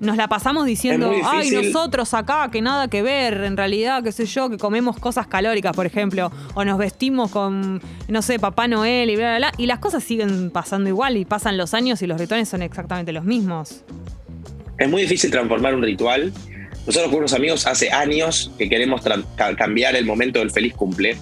nos 0.00 0.16
la 0.16 0.28
pasamos 0.28 0.64
diciendo, 0.64 1.12
ay, 1.24 1.50
nosotros 1.50 2.14
acá, 2.14 2.48
que 2.50 2.62
nada 2.62 2.88
que 2.88 3.02
ver, 3.02 3.44
en 3.44 3.56
realidad, 3.56 4.02
qué 4.02 4.12
sé 4.12 4.24
yo, 4.24 4.48
que 4.48 4.56
comemos 4.56 4.98
cosas 4.98 5.26
calóricas, 5.26 5.76
por 5.76 5.84
ejemplo, 5.84 6.32
o 6.54 6.64
nos 6.64 6.78
vestimos 6.78 7.30
con, 7.30 7.82
no 8.08 8.22
sé, 8.22 8.38
Papá 8.38 8.66
Noel 8.66 9.10
y 9.10 9.16
bla, 9.16 9.36
bla, 9.36 9.50
bla, 9.50 9.52
y 9.58 9.66
las 9.66 9.78
cosas 9.78 10.02
siguen 10.02 10.50
pasando 10.50 10.88
igual 10.88 11.18
y 11.18 11.26
pasan 11.26 11.58
los 11.58 11.74
años 11.74 12.00
y 12.00 12.06
los 12.06 12.18
rituales 12.18 12.48
son 12.48 12.62
exactamente 12.62 13.12
los 13.12 13.24
mismos. 13.24 13.84
Es 14.78 14.88
muy 14.88 15.02
difícil 15.02 15.30
transformar 15.30 15.74
un 15.74 15.82
ritual. 15.82 16.32
Nosotros 16.86 17.10
con 17.10 17.18
unos 17.18 17.34
amigos 17.34 17.66
hace 17.66 17.90
años 17.90 18.50
que 18.56 18.70
queremos 18.70 19.02
cambiar 19.58 19.94
el 19.96 20.06
momento 20.06 20.38
del 20.38 20.50
feliz 20.50 20.74
cumple. 20.74 21.16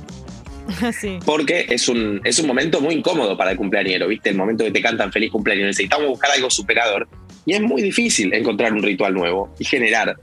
Sí. 1.01 1.19
Porque 1.25 1.65
es 1.71 1.89
un, 1.89 2.21
es 2.25 2.39
un 2.39 2.47
momento 2.47 2.83
muy 2.83 2.95
incómodo 2.95 3.39
para 3.39 3.53
el 3.53 3.57
cumpleañero, 3.57 4.07
¿viste? 4.07 4.29
El 4.29 4.37
momento 4.37 4.65
que 4.65 4.71
te 4.71 4.83
cantan 4.83 5.11
feliz 5.11 5.33
cumpleaños. 5.33 5.67
Necesitamos 5.67 6.09
buscar 6.09 6.31
algo 6.31 6.51
superador. 6.51 7.09
Y 7.49 7.55
es 7.55 7.63
muy 7.63 7.81
difícil 7.81 8.31
encontrar 8.35 8.75
un 8.75 8.83
ritual 8.83 9.15
nuevo 9.15 9.55
y 9.59 9.65
generar 9.65 10.19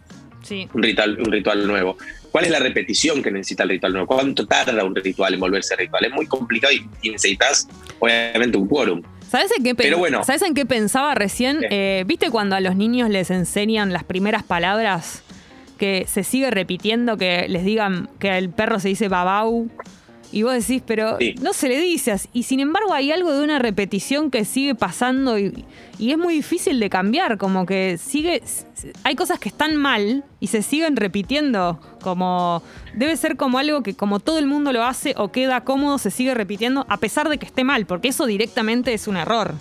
un, 0.75 0.84
ritual, 0.84 1.17
un 1.20 1.32
ritual 1.32 1.65
nuevo. 1.65 1.98
¿Cuál 2.29 2.46
es 2.46 2.51
la 2.51 2.60
repetición 2.60 3.24
que 3.24 3.32
necesita 3.32 3.63
el 3.63 3.70
ritual 3.70 3.94
nuevo? 3.94 4.05
¿Cuánto 4.05 4.46
tarda 4.46 4.84
un 4.84 4.96
ritual 4.96 5.34
en 5.34 5.39
volverse 5.39 5.75
ritual? 5.75 6.05
Es 6.05 6.13
muy 6.13 6.27
complicado 6.27 6.72
y, 6.72 7.10
necesitas, 7.10 7.67
obviamente, 7.98 8.60
un 8.60 8.67
quórum. 8.67 9.01
¿Sabes 9.27 9.51
en, 9.58 9.63
qué 9.63 9.74
Pero 9.74 9.98
bueno, 9.98 10.24
¿Sabes 10.24 10.44
en 10.44 10.53
qué 10.53 10.67
pensaba 10.67 11.15
recién? 11.15 11.65
Eh, 11.72 12.03
¿Viste 12.05 12.29
cuando 12.29 12.55
a 12.55 12.60
los 12.60 12.75
niños 12.75 13.10
les 13.10 13.32
enseñan 13.32 13.91
las 13.91 14.03
primeras 14.03 14.44
palabras? 14.44 15.24
Que 15.79 16.05
se 16.08 16.24
sigue 16.24 16.51
repitiendo 16.51 17.17
que 17.17 17.48
les 17.50 17.65
digan 17.65 18.08
que 18.20 18.38
el 18.38 18.51
perro 18.51 18.79
se 18.79 18.89
dice 18.89 19.08
babau 19.08 19.67
y 20.32 20.44
vos 20.44 20.53
decís, 20.53 20.82
pero 20.86 21.17
no 21.41 21.53
se 21.53 21.70
le 21.70 21.79
dice 21.79 22.12
así. 22.12 22.29
Y 22.34 22.44
sin 22.44 22.60
embargo 22.60 22.94
hay 22.94 23.12
algo 23.12 23.32
de 23.34 23.44
una 23.44 23.60
repetición 23.60 24.32
que 24.32 24.46
sigue 24.46 24.75
pasando 24.75 25.39
y, 25.39 25.65
es 26.00 26.17
muy 26.17 26.34
difícil 26.34 26.79
de 26.79 26.89
cambiar, 26.89 27.38
como 27.38 27.65
que 27.65 27.98
sigue, 27.98 28.41
hay 29.03 29.15
cosas 29.15 29.39
que 29.39 29.48
están 29.50 29.77
mal 29.77 30.25
y 30.39 30.48
se 30.48 30.62
siguen 30.62 30.98
repitiendo, 30.98 31.79
como 32.01 32.62
debe 32.94 33.15
ser 33.15 33.38
como 33.38 33.60
algo 33.60 33.82
que 33.82 33.96
como 33.96 34.20
todo 34.20 34.38
el 34.38 34.46
mundo 34.46 34.74
lo 34.74 34.84
hace 34.84 35.13
o 35.17 35.32
queda 35.32 35.62
cómodo, 35.62 35.98
se 35.98 36.12
sigue 36.12 36.34
repitiendo 36.34 36.86
a 36.89 36.98
pesar 36.98 37.29
de 37.29 37.38
que 37.38 37.46
esté 37.46 37.63
mal, 37.63 37.86
porque 37.86 38.10
eso 38.10 38.25
directamente 38.25 38.94
es 38.94 39.08
un 39.08 39.17
error. 39.17 39.53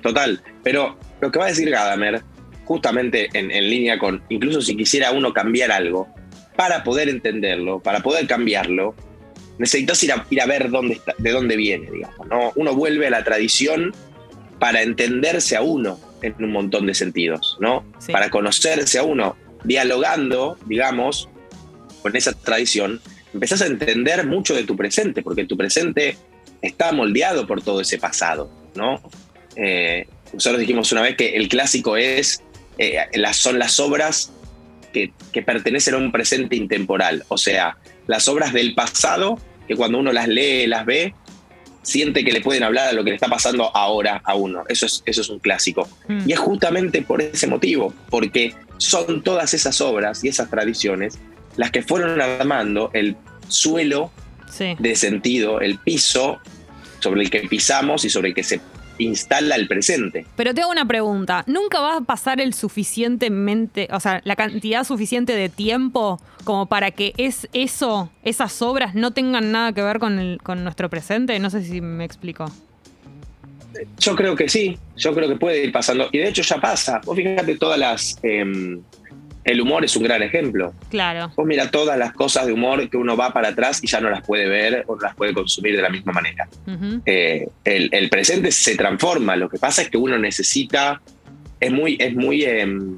Total, 0.00 0.40
pero 0.62 0.96
lo 1.20 1.32
que 1.32 1.38
va 1.38 1.46
a 1.46 1.48
decir 1.48 1.68
Gadamer, 1.70 2.22
justamente 2.64 3.28
en, 3.32 3.50
en 3.50 3.68
línea 3.68 3.98
con, 3.98 4.22
incluso 4.28 4.62
si 4.62 4.76
quisiera 4.76 5.10
uno 5.10 5.32
cambiar 5.32 5.72
algo, 5.72 6.08
para 6.56 6.84
poder 6.84 7.08
entenderlo, 7.08 7.80
para 7.80 8.00
poder 8.00 8.26
cambiarlo, 8.26 8.94
necesitas 9.60 10.02
ir 10.02 10.12
a, 10.12 10.26
ir 10.30 10.40
a 10.40 10.46
ver 10.46 10.70
dónde 10.70 10.94
está, 10.94 11.14
de 11.18 11.30
dónde 11.32 11.54
viene, 11.54 11.90
digamos. 11.90 12.26
¿no? 12.28 12.50
Uno 12.56 12.74
vuelve 12.74 13.06
a 13.06 13.10
la 13.10 13.22
tradición 13.22 13.94
para 14.58 14.80
entenderse 14.80 15.54
a 15.54 15.60
uno 15.60 16.00
en 16.22 16.34
un 16.38 16.50
montón 16.50 16.86
de 16.86 16.94
sentidos, 16.94 17.58
¿no? 17.60 17.84
Para 18.10 18.30
conocerse 18.30 18.98
a 18.98 19.02
uno, 19.02 19.36
dialogando, 19.64 20.56
digamos, 20.66 21.28
con 22.02 22.16
esa 22.16 22.32
tradición, 22.32 23.00
empezás 23.34 23.60
a 23.60 23.66
entender 23.66 24.26
mucho 24.26 24.54
de 24.54 24.64
tu 24.64 24.76
presente, 24.76 25.22
porque 25.22 25.44
tu 25.44 25.56
presente 25.58 26.16
está 26.62 26.92
moldeado 26.92 27.46
por 27.46 27.62
todo 27.62 27.82
ese 27.82 27.98
pasado, 27.98 28.50
¿no? 28.74 29.02
Eh, 29.56 30.06
nosotros 30.32 30.60
dijimos 30.60 30.90
una 30.92 31.02
vez 31.02 31.16
que 31.16 31.36
el 31.36 31.48
clásico 31.48 31.96
es, 31.98 32.42
eh, 32.78 32.96
las, 33.14 33.36
son 33.36 33.58
las 33.58 33.78
obras 33.78 34.32
que, 34.92 35.12
que, 35.32 35.42
pertenecen 35.42 35.94
a 35.94 35.98
un 35.98 36.12
presente 36.12 36.56
intemporal, 36.56 37.24
o 37.28 37.36
sea, 37.36 37.76
las 38.06 38.28
obras 38.28 38.52
del 38.52 38.74
pasado 38.74 39.38
que 39.70 39.76
cuando 39.76 40.00
uno 40.00 40.10
las 40.10 40.26
lee, 40.26 40.66
las 40.66 40.84
ve, 40.84 41.14
siente 41.82 42.24
que 42.24 42.32
le 42.32 42.40
pueden 42.40 42.64
hablar 42.64 42.88
a 42.88 42.92
lo 42.92 43.04
que 43.04 43.10
le 43.10 43.14
está 43.14 43.28
pasando 43.28 43.70
ahora 43.76 44.20
a 44.24 44.34
uno. 44.34 44.64
Eso 44.68 44.86
es, 44.86 45.00
eso 45.06 45.20
es 45.20 45.28
un 45.28 45.38
clásico. 45.38 45.88
Mm. 46.08 46.28
Y 46.28 46.32
es 46.32 46.40
justamente 46.40 47.02
por 47.02 47.22
ese 47.22 47.46
motivo, 47.46 47.94
porque 48.08 48.56
son 48.78 49.22
todas 49.22 49.54
esas 49.54 49.80
obras 49.80 50.24
y 50.24 50.28
esas 50.28 50.50
tradiciones 50.50 51.20
las 51.56 51.70
que 51.70 51.82
fueron 51.82 52.20
armando 52.20 52.90
el 52.94 53.16
suelo 53.46 54.10
de 54.58 54.96
sentido, 54.96 55.60
el 55.60 55.78
piso 55.78 56.40
sobre 56.98 57.22
el 57.22 57.30
que 57.30 57.42
pisamos 57.42 58.04
y 58.04 58.10
sobre 58.10 58.30
el 58.30 58.34
que 58.34 58.42
se 58.42 58.60
instala 59.04 59.56
el 59.56 59.68
presente. 59.68 60.26
Pero 60.36 60.54
te 60.54 60.62
hago 60.62 60.70
una 60.70 60.86
pregunta, 60.86 61.44
¿nunca 61.46 61.80
va 61.80 61.96
a 61.96 62.00
pasar 62.00 62.40
el 62.40 62.54
suficientemente, 62.54 63.88
o 63.92 64.00
sea, 64.00 64.20
la 64.24 64.36
cantidad 64.36 64.84
suficiente 64.84 65.34
de 65.34 65.48
tiempo 65.48 66.20
como 66.44 66.66
para 66.66 66.90
que 66.90 67.12
es 67.16 67.48
eso, 67.52 68.10
esas 68.22 68.62
obras 68.62 68.94
no 68.94 69.12
tengan 69.12 69.52
nada 69.52 69.72
que 69.72 69.82
ver 69.82 69.98
con, 69.98 70.18
el, 70.18 70.40
con 70.42 70.64
nuestro 70.64 70.88
presente? 70.88 71.38
No 71.38 71.50
sé 71.50 71.62
si 71.64 71.80
me 71.80 72.04
explico. 72.04 72.50
Yo 73.98 74.16
creo 74.16 74.34
que 74.34 74.48
sí, 74.48 74.78
yo 74.96 75.14
creo 75.14 75.28
que 75.28 75.36
puede 75.36 75.64
ir 75.64 75.72
pasando. 75.72 76.08
Y 76.12 76.18
de 76.18 76.28
hecho 76.28 76.42
ya 76.42 76.60
pasa. 76.60 77.00
Vos 77.04 77.16
fíjate 77.16 77.56
todas 77.56 77.78
las... 77.78 78.18
Em, 78.22 78.82
el 79.44 79.60
humor 79.60 79.84
es 79.84 79.96
un 79.96 80.02
gran 80.02 80.22
ejemplo. 80.22 80.72
Claro. 80.90 81.32
Vos 81.34 81.46
mira 81.46 81.70
todas 81.70 81.98
las 81.98 82.12
cosas 82.12 82.46
de 82.46 82.52
humor 82.52 82.88
que 82.90 82.96
uno 82.96 83.16
va 83.16 83.32
para 83.32 83.48
atrás 83.48 83.80
y 83.82 83.86
ya 83.86 84.00
no 84.00 84.10
las 84.10 84.22
puede 84.22 84.48
ver 84.48 84.84
o 84.86 84.96
no 84.96 85.02
las 85.02 85.14
puede 85.14 85.32
consumir 85.32 85.76
de 85.76 85.82
la 85.82 85.88
misma 85.88 86.12
manera. 86.12 86.48
Eh, 87.06 87.48
el, 87.64 88.10
presente 88.10 88.52
se 88.52 88.76
transforma. 88.76 89.36
Lo 89.36 89.48
que 89.48 89.58
pasa 89.58 89.82
es 89.82 89.90
que 89.90 89.96
uno 89.96 90.18
necesita. 90.18 91.00
Es 91.58 91.70
muy. 91.70 91.96
Es 91.98 92.14
muy. 92.14 92.44
Em, 92.44 92.96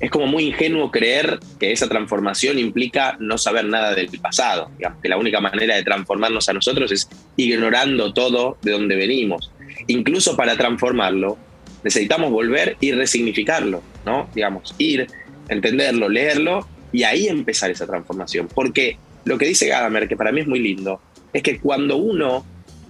es 0.00 0.12
como 0.12 0.28
muy 0.28 0.44
ingenuo 0.44 0.92
creer 0.92 1.40
que 1.58 1.72
esa 1.72 1.88
transformación 1.88 2.56
implica 2.60 3.16
no 3.18 3.36
saber 3.36 3.64
nada 3.64 3.94
del 3.94 4.08
pasado. 4.20 4.70
Digamos, 4.76 5.00
que 5.02 5.08
la 5.08 5.16
única 5.16 5.40
manera 5.40 5.74
de 5.74 5.82
transformarnos 5.82 6.48
a 6.48 6.52
nosotros 6.52 6.92
es 6.92 7.08
ignorando 7.36 8.12
todo 8.12 8.58
de 8.62 8.70
donde 8.70 8.94
venimos. 8.94 9.50
Incluso 9.88 10.36
para 10.36 10.56
transformarlo, 10.56 11.36
necesitamos 11.82 12.30
volver 12.30 12.76
y 12.80 12.92
resignificarlo, 12.92 13.82
¿no? 14.08 14.28
Digamos, 14.34 14.74
ir, 14.78 15.06
entenderlo, 15.48 16.08
leerlo 16.08 16.66
y 16.92 17.02
ahí 17.02 17.28
empezar 17.28 17.70
esa 17.70 17.86
transformación. 17.86 18.48
Porque 18.48 18.96
lo 19.24 19.36
que 19.36 19.46
dice 19.46 19.68
Gadamer, 19.68 20.08
que 20.08 20.16
para 20.16 20.32
mí 20.32 20.40
es 20.40 20.46
muy 20.46 20.60
lindo, 20.60 21.00
es 21.32 21.42
que 21.42 21.60
cuando 21.60 21.98
uno 21.98 22.46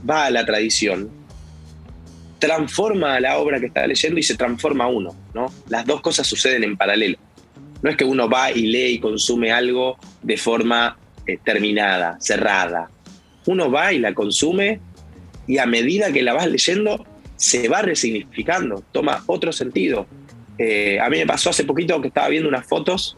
va 0.08 0.26
a 0.26 0.30
la 0.30 0.46
tradición, 0.46 1.10
transforma 2.38 3.18
la 3.18 3.38
obra 3.38 3.58
que 3.58 3.66
está 3.66 3.84
leyendo 3.84 4.20
y 4.20 4.22
se 4.22 4.36
transforma 4.36 4.86
uno, 4.86 5.16
¿no? 5.34 5.52
Las 5.68 5.84
dos 5.84 6.00
cosas 6.00 6.24
suceden 6.24 6.62
en 6.62 6.76
paralelo. 6.76 7.18
No 7.82 7.90
es 7.90 7.96
que 7.96 8.04
uno 8.04 8.28
va 8.28 8.52
y 8.52 8.66
lee 8.66 8.94
y 8.94 9.00
consume 9.00 9.50
algo 9.50 9.98
de 10.22 10.36
forma 10.36 10.96
eh, 11.26 11.38
terminada, 11.44 12.16
cerrada. 12.20 12.90
Uno 13.46 13.70
va 13.70 13.92
y 13.92 13.98
la 13.98 14.14
consume 14.14 14.80
y 15.48 15.58
a 15.58 15.66
medida 15.66 16.12
que 16.12 16.22
la 16.22 16.34
vas 16.34 16.46
leyendo 16.46 17.04
se 17.34 17.68
va 17.68 17.82
resignificando, 17.82 18.84
toma 18.92 19.24
otro 19.26 19.52
sentido. 19.52 20.06
Eh, 20.58 20.98
a 21.00 21.08
mí 21.08 21.18
me 21.18 21.26
pasó 21.26 21.50
hace 21.50 21.64
poquito 21.64 22.00
que 22.00 22.08
estaba 22.08 22.28
viendo 22.28 22.48
unas 22.48 22.66
fotos 22.66 23.16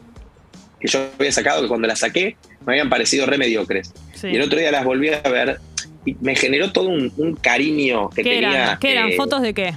que 0.79 0.87
yo 0.87 0.99
había 1.17 1.31
sacado, 1.31 1.61
que 1.61 1.67
cuando 1.67 1.87
las 1.87 1.99
saqué 1.99 2.37
me 2.65 2.73
habían 2.73 2.89
parecido 2.89 3.25
re 3.25 3.37
mediocres. 3.37 3.93
Y 4.23 4.35
el 4.35 4.41
otro 4.41 4.59
día 4.59 4.71
las 4.71 4.85
volví 4.85 5.09
a 5.09 5.21
ver 5.21 5.59
y 6.05 6.15
me 6.21 6.35
generó 6.35 6.71
todo 6.71 6.89
un, 6.89 7.37
cariño 7.41 8.09
que 8.09 8.23
¿Qué 8.23 8.29
tenía. 8.29 8.63
Eran? 8.63 8.79
¿Qué 8.79 8.91
eran? 8.91 9.09
Eh, 9.09 9.15
¿Fotos 9.15 9.41
de 9.41 9.53
qué? 9.53 9.73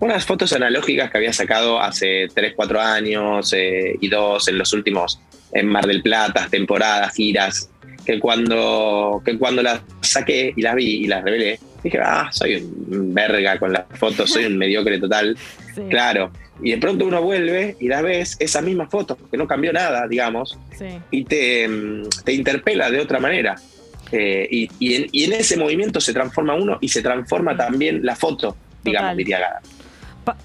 Unas 0.00 0.24
fotos 0.24 0.52
analógicas 0.52 1.10
que 1.10 1.18
había 1.18 1.32
sacado 1.32 1.80
hace 1.80 2.28
3, 2.34 2.52
4 2.56 2.80
años 2.80 3.52
eh, 3.56 3.96
y 4.00 4.08
dos 4.08 4.48
en 4.48 4.58
los 4.58 4.72
últimos, 4.72 5.20
en 5.52 5.66
Mar 5.66 5.86
del 5.86 6.02
Plata, 6.02 6.48
temporadas, 6.50 7.14
giras, 7.14 7.70
que 8.04 8.18
cuando, 8.18 9.22
que 9.24 9.38
cuando 9.38 9.62
las 9.62 9.80
saqué 10.02 10.52
y 10.54 10.60
las 10.60 10.74
vi 10.74 11.04
y 11.04 11.06
las 11.06 11.24
revelé, 11.24 11.58
dije, 11.82 11.98
ah, 12.02 12.28
soy 12.32 12.56
un 12.56 13.14
verga 13.14 13.58
con 13.58 13.72
las 13.72 13.84
fotos, 13.94 14.30
soy 14.30 14.44
un 14.44 14.58
mediocre 14.58 14.98
total. 14.98 15.36
Claro. 15.88 16.30
Y 16.62 16.70
de 16.70 16.78
pronto 16.78 17.04
uno 17.04 17.20
vuelve 17.20 17.76
y 17.80 17.88
las 17.88 18.02
ves 18.02 18.36
esas 18.38 18.62
mismas 18.62 18.90
fotos, 18.90 19.18
que 19.30 19.36
no 19.36 19.46
cambió 19.46 19.72
nada, 19.72 20.06
digamos, 20.06 20.58
y 21.10 21.24
te, 21.24 21.68
te, 22.24 22.32
interpela 22.32 22.90
de 22.90 23.00
otra 23.00 23.18
manera. 23.18 23.56
Eh, 24.12 24.68
y, 24.78 25.24
en, 25.24 25.32
ese 25.32 25.56
movimiento 25.56 26.00
se 26.00 26.12
transforma 26.12 26.54
uno 26.54 26.78
y 26.80 26.88
se 26.88 27.02
transforma 27.02 27.56
también 27.56 28.04
la 28.04 28.14
foto, 28.14 28.56
digamos, 28.84 29.16
diría 29.16 29.60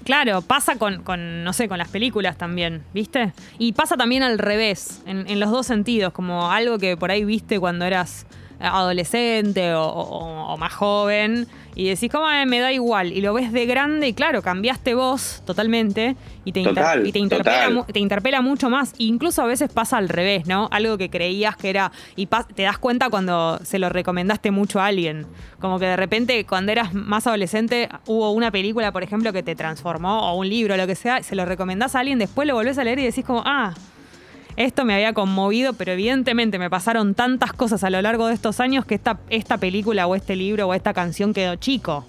claro, 0.04 0.42
pasa 0.42 0.76
con, 0.76 1.02
con, 1.02 1.42
no 1.42 1.52
sé, 1.52 1.68
con 1.68 1.78
las 1.78 1.88
películas 1.88 2.36
también, 2.36 2.82
¿viste? 2.92 3.32
Y 3.58 3.72
pasa 3.72 3.96
también 3.96 4.22
al 4.22 4.38
revés, 4.38 5.02
en, 5.06 5.26
en 5.26 5.40
los 5.40 5.50
dos 5.50 5.66
sentidos, 5.66 6.12
como 6.12 6.50
algo 6.50 6.78
que 6.78 6.96
por 6.96 7.10
ahí 7.10 7.24
viste 7.24 7.58
cuando 7.58 7.84
eras 7.84 8.26
adolescente 8.60 9.72
o, 9.74 10.56
más 10.58 10.74
joven 10.74 11.46
y 11.80 11.88
decís, 11.88 12.10
¿cómo 12.12 12.26
me 12.46 12.60
da 12.60 12.72
igual? 12.72 13.10
Y 13.10 13.22
lo 13.22 13.32
ves 13.32 13.54
de 13.54 13.64
grande 13.64 14.06
y 14.06 14.12
claro, 14.12 14.42
cambiaste 14.42 14.92
vos 14.92 15.42
totalmente 15.46 16.14
y 16.44 16.52
te, 16.52 16.60
y 16.60 17.10
te, 17.10 17.18
interpela, 17.18 17.86
te 17.90 17.98
interpela 17.98 18.42
mucho 18.42 18.68
más. 18.68 18.92
incluso 18.98 19.40
a 19.40 19.46
veces 19.46 19.72
pasa 19.72 19.96
al 19.96 20.10
revés, 20.10 20.46
¿no? 20.46 20.68
Algo 20.72 20.98
que 20.98 21.08
creías 21.08 21.56
que 21.56 21.70
era... 21.70 21.90
Y 22.16 22.26
te 22.26 22.64
das 22.64 22.76
cuenta 22.76 23.08
cuando 23.08 23.58
se 23.64 23.78
lo 23.78 23.88
recomendaste 23.88 24.50
mucho 24.50 24.78
a 24.78 24.88
alguien. 24.88 25.26
Como 25.58 25.78
que 25.78 25.86
de 25.86 25.96
repente 25.96 26.44
cuando 26.44 26.70
eras 26.70 26.92
más 26.92 27.26
adolescente 27.26 27.88
hubo 28.04 28.30
una 28.32 28.50
película, 28.50 28.92
por 28.92 29.02
ejemplo, 29.02 29.32
que 29.32 29.42
te 29.42 29.54
transformó 29.54 30.30
o 30.30 30.36
un 30.36 30.50
libro, 30.50 30.76
lo 30.76 30.86
que 30.86 30.96
sea, 30.96 31.22
se 31.22 31.34
lo 31.34 31.46
recomendás 31.46 31.94
a 31.94 32.00
alguien, 32.00 32.18
después 32.18 32.46
lo 32.46 32.52
volvés 32.52 32.76
a 32.76 32.84
leer 32.84 32.98
y 32.98 33.04
decís 33.04 33.24
como, 33.24 33.42
ah, 33.46 33.72
esto 34.56 34.84
me 34.84 34.94
había 34.94 35.12
conmovido, 35.12 35.72
pero 35.74 35.92
evidentemente 35.92 36.58
me 36.58 36.70
pasaron 36.70 37.14
tantas 37.14 37.52
cosas 37.52 37.84
a 37.84 37.90
lo 37.90 38.00
largo 38.02 38.26
de 38.26 38.34
estos 38.34 38.60
años 38.60 38.84
que 38.84 38.94
esta, 38.94 39.20
esta 39.30 39.58
película 39.58 40.06
o 40.06 40.14
este 40.14 40.36
libro 40.36 40.68
o 40.68 40.74
esta 40.74 40.92
canción 40.92 41.32
quedó 41.32 41.56
chico. 41.56 42.06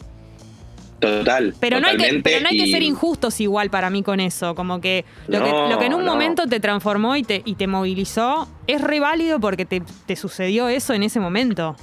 Total. 1.02 1.56
Pero 1.60 1.80
no, 1.80 1.88
hay 1.88 1.98
que, 1.98 2.22
pero 2.24 2.42
no 2.42 2.50
hay 2.50 2.58
que 2.58 2.68
ser 2.72 2.84
injustos 2.84 3.42
igual 3.42 3.72
para 3.72 3.90
mí 3.90 4.04
con 4.04 4.20
eso. 4.20 4.54
Como 4.54 4.80
que 4.80 5.04
lo, 5.28 5.44
que, 5.80 5.86
en 5.86 5.96
un 5.96 6.06
momento 6.06 6.46
te 6.46 6.60
transformó 6.60 7.16
y 7.16 7.24
te, 7.24 7.42
y 7.44 7.56
te 7.56 7.66
movilizó 7.66 8.48
es 8.68 8.82
re 8.82 9.00
válido 9.00 9.40
porque 9.40 9.66
te, 9.66 10.16
sucedió 10.16 10.70
eso 10.70 10.94
en 10.94 11.02
ese 11.02 11.20
momento. 11.20 11.76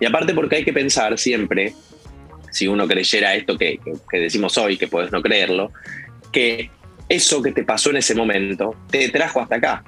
Y 0.00 0.04
aparte 0.04 0.34
porque 0.34 0.56
hay 0.56 0.64
que 0.64 0.72
pensar 0.72 1.16
siempre, 1.16 1.74
si 2.50 2.66
uno 2.66 2.88
creyera 2.88 3.34
esto 3.34 3.56
que, 3.56 3.78
que 4.10 4.18
decimos 4.18 4.58
hoy, 4.58 4.76
que 4.76 4.88
puedes 4.88 5.12
no 5.12 5.22
creerlo, 5.22 5.70
que 6.32 6.70
eso 7.08 7.42
que 7.42 7.52
te 7.52 7.64
pasó 7.64 7.90
en 7.90 7.96
ese 7.96 8.14
momento 8.14 8.74
te 8.90 9.08
trajo 9.08 9.40
hasta 9.40 9.56
acá. 9.56 9.84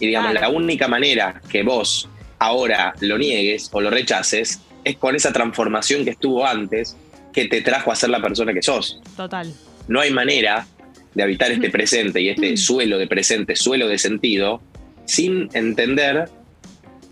Y 0.00 0.06
digamos, 0.06 0.34
la 0.34 0.48
única 0.48 0.88
manera 0.88 1.40
que 1.48 1.62
vos 1.62 2.08
ahora 2.38 2.94
lo 3.00 3.18
niegues 3.18 3.68
o 3.72 3.80
lo 3.80 3.90
rechaces 3.90 4.60
es 4.84 4.96
con 4.96 5.16
esa 5.16 5.32
transformación 5.32 6.04
que 6.04 6.10
estuvo 6.10 6.46
antes 6.46 6.96
que 7.32 7.46
te 7.46 7.60
trajo 7.62 7.92
a 7.92 7.96
ser 7.96 8.10
la 8.10 8.20
persona 8.20 8.52
que 8.52 8.62
sos. 8.62 9.00
Total. 9.16 9.52
No 9.88 10.00
hay 10.00 10.12
manera 10.12 10.66
de 11.14 11.22
habitar 11.22 11.50
este 11.50 11.70
presente 11.70 12.20
y 12.20 12.28
este 12.28 12.56
suelo 12.56 12.98
de 12.98 13.06
presente, 13.06 13.56
suelo 13.56 13.88
de 13.88 13.98
sentido, 13.98 14.62
sin 15.04 15.48
entender 15.52 16.28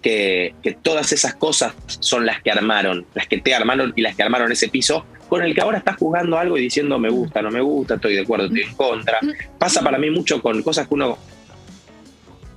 que, 0.02 0.54
que, 0.62 0.72
todas 0.72 1.12
esas 1.12 1.34
cosas 1.34 1.74
son 1.88 2.26
las 2.26 2.40
que 2.42 2.50
armaron, 2.50 3.06
las 3.14 3.26
que 3.26 3.38
te 3.38 3.54
armaron 3.54 3.92
y 3.96 4.02
las 4.02 4.14
que 4.14 4.22
armaron 4.22 4.52
ese 4.52 4.68
piso 4.68 5.04
con 5.28 5.42
el 5.42 5.54
que 5.54 5.60
ahora 5.60 5.78
estás 5.78 5.96
jugando 5.96 6.38
algo 6.38 6.56
y 6.58 6.62
diciendo 6.62 6.98
me 6.98 7.10
gusta, 7.10 7.42
no 7.42 7.50
me 7.50 7.60
gusta, 7.60 7.94
estoy 7.94 8.14
de 8.14 8.20
acuerdo, 8.20 8.46
estoy 8.46 8.62
en 8.62 8.74
contra. 8.74 9.18
Pasa 9.58 9.82
para 9.82 9.98
mí 9.98 10.10
mucho 10.10 10.40
con 10.40 10.62
cosas 10.62 10.86
que 10.86 10.94
uno 10.94 11.18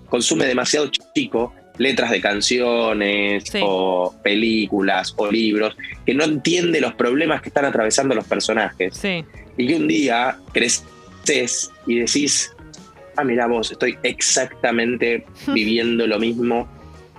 consume 0.07 0.45
demasiado 0.45 0.89
chico, 1.13 1.53
letras 1.77 2.11
de 2.11 2.21
canciones 2.21 3.43
o 3.61 4.13
películas 4.23 5.13
o 5.17 5.31
libros, 5.31 5.75
que 6.05 6.13
no 6.13 6.23
entiende 6.23 6.81
los 6.81 6.93
problemas 6.93 7.41
que 7.41 7.49
están 7.49 7.65
atravesando 7.65 8.15
los 8.15 8.25
personajes. 8.25 8.93
Y 9.57 9.67
que 9.67 9.75
un 9.75 9.87
día 9.87 10.37
creces 10.53 11.71
y 11.85 11.99
decís, 11.99 12.55
ah, 13.15 13.23
mira 13.23 13.47
vos, 13.47 13.71
estoy 13.71 13.97
exactamente 14.03 15.25
viviendo 15.47 16.07
lo 16.07 16.19
mismo 16.19 16.67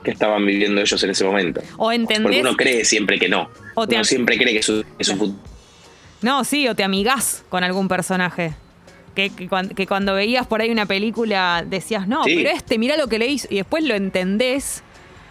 que 0.03 0.11
estaban 0.11 0.45
viviendo 0.47 0.81
ellos 0.81 1.03
en 1.03 1.11
ese 1.11 1.25
momento. 1.25 1.61
O 1.77 1.93
entendés. 1.93 2.23
Porque 2.23 2.41
uno 2.41 2.57
cree 2.57 2.85
siempre 2.85 3.19
que 3.19 3.29
no. 3.29 3.51
O 3.75 3.85
uno 3.85 4.05
siempre 4.05 4.39
cree 4.39 4.53
que 4.53 4.61
es 4.61 4.69
un, 4.69 5.19
futuro. 5.19 5.39
No, 6.23 6.45
sí, 6.45 6.69
o 6.69 6.75
te 6.75 6.85
amigás 6.85 7.45
con 7.49 7.65
algún 7.65 7.89
personaje. 7.89 8.55
Que, 9.15 9.31
cuando, 9.87 10.15
veías 10.15 10.47
por 10.47 10.63
ahí 10.63 10.71
una 10.71 10.87
película 10.87 11.63
decías, 11.67 12.09
no, 12.09 12.23
pero 12.25 12.49
este, 12.49 12.79
mira 12.79 12.97
lo 12.97 13.09
que 13.09 13.19
le 13.19 13.27
hizo. 13.27 13.49
Y 13.51 13.57
después 13.57 13.85
lo 13.85 13.95
entendés 13.95 14.83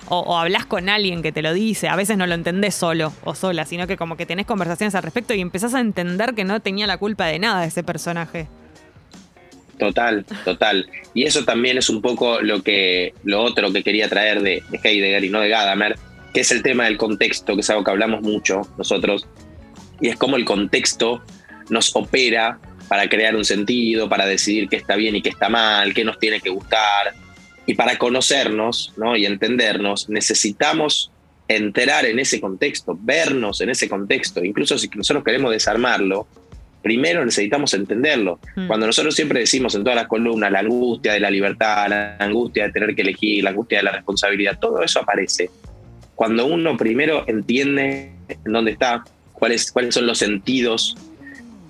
o, 0.10 0.20
o 0.20 0.38
hablas 0.38 0.66
con 0.66 0.90
alguien 0.90 1.24
que 1.24 1.32
te 1.32 1.42
lo 1.42 1.54
dice, 1.54 1.88
a 1.88 1.96
veces 1.96 2.18
no 2.18 2.28
lo 2.28 2.36
entendés 2.36 2.76
solo 2.76 3.14
o 3.24 3.34
sola, 3.34 3.66
sino 3.66 3.88
que 3.88 3.98
como 3.98 4.18
que 4.18 4.26
tenés 4.26 4.46
conversaciones 4.46 4.94
al 4.96 5.04
respecto 5.04 5.34
y 5.34 5.42
empezás 5.42 5.74
a 5.74 5.80
entender 5.80 6.36
que 6.36 6.44
no 6.44 6.60
tenía 6.60 6.86
la 6.88 6.98
culpa 6.98 7.26
de 7.26 7.40
nada 7.40 7.66
ese 7.66 7.84
personaje. 7.84 8.48
Total, 9.80 10.26
total. 10.44 10.90
Y 11.14 11.24
eso 11.24 11.46
también 11.46 11.78
es 11.78 11.90
un 11.90 12.02
poco 12.02 12.42
lo 12.42 12.62
que 12.62 13.14
lo 13.24 13.42
otro 13.42 13.72
que 13.72 13.82
quería 13.82 14.10
traer 14.10 14.42
de, 14.42 14.62
de 14.70 14.80
Heidegger 14.84 15.24
y 15.24 15.30
no 15.30 15.40
de 15.40 15.50
Gadamer, 15.50 15.98
que 16.34 16.42
es 16.42 16.52
el 16.52 16.62
tema 16.62 16.84
del 16.86 16.98
contexto, 16.98 17.56
que 17.56 17.62
es 17.62 17.70
algo 17.70 17.84
que 17.84 17.92
hablamos 17.92 18.22
mucho 18.22 18.62
nosotros, 18.78 19.26
y 20.02 20.10
es 20.10 20.18
cómo 20.18 20.36
el 20.36 20.46
contexto 20.46 21.24
nos 21.70 21.96
opera 21.96 22.60
para 22.90 23.08
crear 23.08 23.36
un 23.36 23.46
sentido, 23.46 24.10
para 24.10 24.26
decidir 24.26 24.68
qué 24.68 24.76
está 24.76 24.96
bien 24.96 25.16
y 25.16 25.22
qué 25.22 25.30
está 25.30 25.48
mal, 25.48 25.94
qué 25.94 26.04
nos 26.04 26.20
tiene 26.20 26.42
que 26.42 26.50
gustar. 26.50 27.14
Y 27.66 27.76
para 27.76 27.98
conocernos 27.98 28.94
¿no? 28.98 29.16
y 29.16 29.26
entendernos, 29.26 30.10
necesitamos 30.10 31.12
enterar 31.48 32.06
en 32.06 32.20
ese 32.20 32.42
contexto, 32.42 32.98
vernos 33.00 33.62
en 33.62 33.70
ese 33.70 33.88
contexto. 33.88 34.44
Incluso 34.44 34.78
si 34.78 34.90
nosotros 34.90 35.24
queremos 35.24 35.52
desarmarlo, 35.52 36.28
primero 36.82 37.26
necesitamos 37.26 37.74
entenderlo. 37.74 38.40
Mm. 38.56 38.68
Cuando 38.68 38.88
nosotros 38.88 39.16
siempre 39.16 39.42
decimos 39.42 39.76
en 39.76 39.84
todas 39.84 39.96
las 39.96 40.08
columnas 40.08 40.52
la 40.52 40.60
angustia 40.60 41.14
de 41.14 41.20
la 41.20 41.30
libertad, 41.30 41.90
la 41.90 42.18
angustia 42.20 42.66
de 42.66 42.72
tener 42.72 42.96
que 42.96 43.02
elegir, 43.02 43.44
la 43.44 43.52
angustia 43.52 43.80
de 43.80 43.84
la 43.86 43.92
responsabilidad, 43.92 44.60
todo 44.60 44.82
eso 44.82 45.00
aparece. 45.00 45.50
Cuando 46.16 46.46
uno 46.46 46.78
primero 46.78 47.24
entiende 47.28 48.12
en 48.28 48.52
dónde 48.52 48.72
está, 48.72 49.04
cuáles, 49.34 49.72
cuáles 49.72 49.94
son 49.94 50.06
los 50.06 50.18
sentidos 50.18 50.96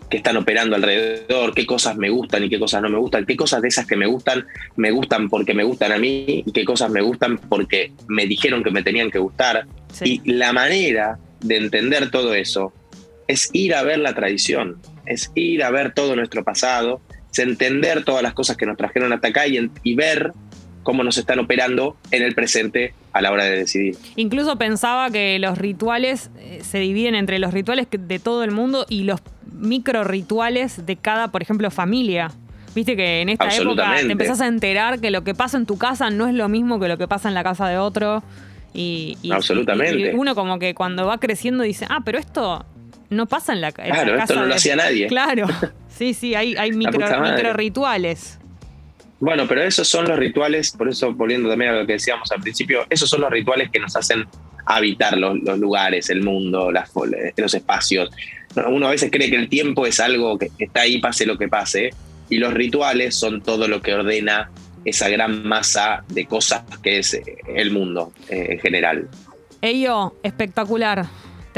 que 0.10 0.18
están 0.18 0.38
operando 0.38 0.76
alrededor, 0.76 1.54
qué 1.54 1.68
cosas 1.68 1.96
me 1.96 2.10
gustan 2.10 2.44
y 2.44 2.50
qué 2.50 2.58
cosas 2.58 2.82
no 2.82 2.90
me 2.90 2.98
gustan, 2.98 3.26
qué 3.26 3.36
cosas 3.36 3.62
de 3.62 3.68
esas 3.68 3.86
que 3.86 3.96
me 3.96 4.08
gustan 4.08 4.44
me 4.76 4.90
gustan 4.90 5.30
porque 5.30 5.54
me 5.54 5.64
gustan 5.64 5.92
a 5.92 6.00
mí 6.00 6.44
y 6.46 6.52
qué 6.52 6.66
cosas 6.66 6.90
me 6.90 7.02
gustan 7.02 7.38
porque 7.38 7.92
me 8.08 8.26
dijeron 8.26 8.64
que 8.64 8.72
me 8.72 8.82
tenían 8.82 9.12
que 9.12 9.20
gustar. 9.20 9.68
Sí. 9.94 10.20
Y 10.24 10.32
la 10.34 10.52
manera 10.52 11.20
de 11.42 11.58
entender 11.58 12.10
todo 12.10 12.34
eso 12.34 12.74
es 13.30 13.52
ir 13.54 13.76
a 13.76 13.84
ver 13.84 14.00
la 14.00 14.16
tradición, 14.16 14.78
es 15.06 15.32
ir 15.36 15.64
a 15.64 15.70
ver 15.70 15.94
todo 15.94 16.16
nuestro 16.16 16.44
pasado, 16.44 17.00
es 17.32 17.38
entender 17.38 18.04
todas 18.04 18.24
las 18.24 18.34
cosas 18.34 18.58
que 18.58 18.66
nos 18.66 18.76
trajeron 18.76 19.14
hasta 19.14 19.28
acá 19.28 19.44
y, 19.48 19.96
ver 19.96 20.34
cómo 20.82 21.04
nos 21.04 21.20
están 21.20 21.38
operando 21.38 21.96
en 22.10 22.24
el 22.24 22.34
presente 22.34 22.96
a 23.14 23.22
la 23.22 23.32
hora 23.32 23.44
de 23.44 23.58
decidir. 23.58 23.96
Incluso 24.16 24.58
pensaba 24.58 25.12
que 25.12 25.38
los 25.38 25.60
rituales 25.60 26.32
eh, 26.40 26.62
se 26.64 26.80
dividen 26.80 27.14
entre 27.14 27.38
los 27.38 27.54
rituales 27.54 27.86
de 27.92 28.18
todo 28.18 28.44
el 28.44 28.50
mundo 28.50 28.88
y 28.90 29.04
los 29.04 29.22
micro 29.54 30.04
rituales 30.04 30.88
de 30.88 30.96
cada, 30.96 31.28
por 31.28 31.44
ejemplo, 31.44 31.70
familia. 31.70 32.32
Viste 32.74 32.96
que 32.96 33.22
en 33.22 33.30
esta 33.30 33.56
época 33.56 33.96
te 34.02 34.12
empezás 34.12 34.42
a 34.42 34.48
enterar 34.48 35.00
que 35.00 35.12
lo 35.12 35.24
que 35.24 35.36
pasa 35.36 35.58
en 35.58 35.68
tu 35.68 35.78
casa 35.78 36.10
no 36.10 36.28
es 36.28 36.34
lo 36.34 36.50
mismo 36.50 36.80
que 36.80 36.88
lo 36.88 36.98
que 36.98 37.08
pasa 37.08 37.28
en 37.28 37.36
la 37.36 37.44
casa 37.44 37.68
de 37.68 37.78
otro. 37.78 38.24
Y, 38.74 39.18
y- 39.22 39.32
Absolutamente. 39.32 40.12
y 40.14 40.16
uno 40.16 40.34
como 40.34 40.58
que 40.58 40.74
cuando 40.74 41.06
va 41.06 41.20
creciendo 41.20 41.64
dice, 41.64 41.86
ah, 41.90 42.02
pero 42.04 42.18
esto 42.18 42.66
no 43.10 43.26
pasa 43.26 43.54
en 43.54 43.62
la, 43.62 43.70
en 43.70 43.90
la 43.90 43.96
Claro, 43.96 44.16
esto 44.18 44.36
no 44.36 44.42
lo 44.42 44.48
de-". 44.50 44.56
hacía 44.56 44.76
nadie. 44.76 45.08
Claro, 45.08 45.48
sí, 45.88 46.14
sí, 46.14 46.36
hay, 46.36 46.56
hay 46.56 46.72
micro, 46.72 47.00
rituales. 47.54 48.40
Bueno, 49.20 49.48
pero 49.48 49.64
esos 49.64 49.88
son 49.88 50.08
los 50.08 50.18
rituales, 50.18 50.72
por 50.72 50.88
eso 50.88 51.14
volviendo 51.14 51.50
también 51.50 51.72
a 51.72 51.80
lo 51.80 51.86
que 51.86 51.94
decíamos 51.94 52.32
al 52.32 52.40
principio, 52.40 52.86
esos 52.90 53.10
son 53.10 53.22
los 53.22 53.30
rituales 53.30 53.70
que 53.70 53.80
nos 53.80 53.96
hacen 53.96 54.26
habitar 54.66 55.18
los, 55.18 55.40
los 55.40 55.60
lugares, 55.60 56.10
el 56.10 56.24
mundo, 56.24 56.72
las, 56.72 56.92
los 57.36 57.54
espacios. 57.54 58.10
Uno 58.68 58.88
a 58.88 58.92
veces 58.92 59.12
cree 59.12 59.30
que 59.30 59.36
el 59.36 59.50
tiempo 59.50 59.86
es 59.86 60.00
algo 60.00 60.38
que 60.38 60.50
está 60.58 60.82
ahí, 60.82 61.00
pase 61.00 61.26
lo 61.26 61.38
que 61.38 61.50
pase, 61.50 61.90
y 62.30 62.38
los 62.38 62.54
rituales 62.54 63.16
son 63.16 63.42
todo 63.42 63.68
lo 63.68 63.82
que 63.82 63.94
ordena 63.94 64.50
esa 64.86 65.10
gran 65.10 65.46
masa 65.46 66.04
de 66.08 66.26
cosas 66.26 66.64
que 66.82 67.00
es 67.00 67.14
eh, 67.14 67.24
el 67.56 67.72
mundo 67.72 68.14
eh, 68.30 68.48
en 68.52 68.60
general. 68.60 69.10
Ello, 69.62 70.16
espectacular. 70.24 71.06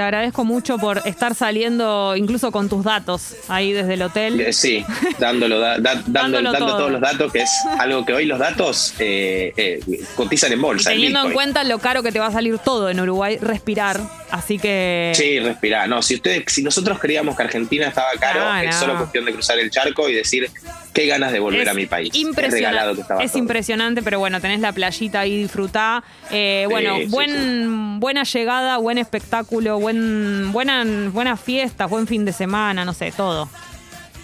Te 0.02 0.06
agradezco 0.06 0.44
mucho 0.46 0.80
por 0.80 1.00
estar 1.06 1.36
saliendo 1.36 2.16
incluso 2.16 2.52
con 2.52 2.68
tus 2.70 2.84
datos 2.84 3.36
ahí 3.48 3.72
desde 3.72 3.94
el 3.94 4.02
hotel. 4.02 4.42
Eh, 4.42 4.52
Sí, 4.52 4.84
dándolo, 5.20 5.60
da- 5.60 5.78
Dándolo 6.08 6.52
dando 6.52 6.68
todo. 6.68 6.78
todos 6.78 6.92
los 6.92 7.02
datos, 7.02 7.32
que 7.32 7.44
es 7.44 7.52
algo 7.78 8.04
que 8.04 8.12
hoy 8.14 8.26
los 8.26 8.40
datos 8.40 8.96
eh, 8.98 9.54
eh, 9.56 9.80
cotizan 10.16 10.54
en 10.54 10.58
Y 10.58 10.62
bolsa. 10.64 10.90
teniendo 10.90 11.24
en 11.28 11.34
cuenta 11.34 11.64
lo 11.64 11.78
caro 11.78 12.02
que 12.02 12.12
te 12.12 12.18
va 12.20 12.26
a 12.26 12.32
salir 12.32 12.58
todo 12.58 12.90
en 12.90 13.00
Uruguay, 13.00 13.38
respirar. 13.40 14.00
Así 14.32 14.58
que. 14.58 15.12
Sí, 15.14 15.40
respirar. 15.40 15.88
No, 15.88 16.02
si 16.02 16.16
ustedes, 16.16 16.46
si 16.48 16.64
nosotros 16.64 16.98
creíamos 16.98 17.38
que 17.38 17.44
Argentina 17.44 17.86
estaba 17.88 18.10
caro, 18.20 18.40
Ah, 18.44 18.64
es 18.64 18.76
solo 18.76 18.98
cuestión 18.98 19.24
de 19.26 19.34
cruzar 19.34 19.60
el 19.60 19.70
charco 19.70 20.10
y 20.10 20.16
decir 20.16 20.50
qué 20.94 21.06
ganas 21.08 21.32
de 21.32 21.40
volver 21.40 21.68
a 21.70 21.74
mi 21.74 21.86
país. 21.86 22.10
Es 22.14 22.20
impresionante. 22.20 22.96
que 22.96 23.02
estaba 23.02 23.24
es 23.24 23.32
todo. 23.32 23.40
impresionante, 23.40 24.02
pero 24.02 24.20
bueno, 24.20 24.40
tenés 24.42 24.60
la 24.60 24.72
playita 24.74 25.22
ahí, 25.22 25.42
disfrutá. 25.44 26.04
Eh, 26.30 26.66
Sí, 26.68 26.72
bueno, 26.72 26.98
sí, 26.98 27.06
buen, 27.06 28.00
buena 28.00 28.24
llegada, 28.24 28.78
buen 28.78 28.98
espectáculo, 28.98 29.80
buen, 29.80 30.52
buena, 30.52 30.84
buenas 31.12 31.40
fiestas, 31.40 31.90
buen 31.90 32.08
fin 32.08 32.26
de 32.26 32.34
semana, 32.34 32.84
no 32.86 32.94
sé, 32.94 33.12
todo. 33.12 33.50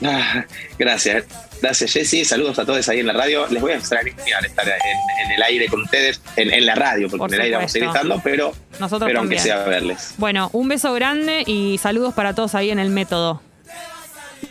Ah, 0.04 0.46
gracias. 0.78 1.26
Gracias, 1.60 1.92
Jessy. 1.92 2.24
Saludos 2.24 2.60
a 2.60 2.66
todos 2.66 2.88
ahí 2.88 3.00
en 3.00 3.08
la 3.08 3.14
radio. 3.14 3.48
Les 3.50 3.60
voy 3.60 3.72
a 3.72 3.78
extrañar 3.78 4.46
estar 4.46 4.68
en, 4.68 5.26
en 5.26 5.32
el 5.32 5.42
aire 5.42 5.68
con 5.70 5.82
ustedes, 5.82 6.22
en, 6.36 6.54
en 6.54 6.68
la 6.68 6.76
radio, 6.76 7.08
porque 7.10 7.18
Por 7.18 7.30
en 7.30 7.36
el 7.36 7.42
aire 7.42 7.56
vamos 7.56 7.72
a 7.72 7.74
supuesto. 7.74 7.96
estando, 7.96 8.22
pero, 8.24 8.54
Nosotros 8.80 9.08
pero 9.10 9.22
aunque 9.22 9.40
sea 9.40 9.64
verles. 9.64 10.14
Bueno, 10.18 10.52
un 10.54 10.68
beso 10.68 10.94
grande 10.94 11.44
y 11.48 11.80
saludos 11.80 12.14
para 12.14 12.36
todos 12.36 12.54
ahí 12.54 12.70
en 12.70 12.78
el 12.78 12.90
método. 12.92 13.42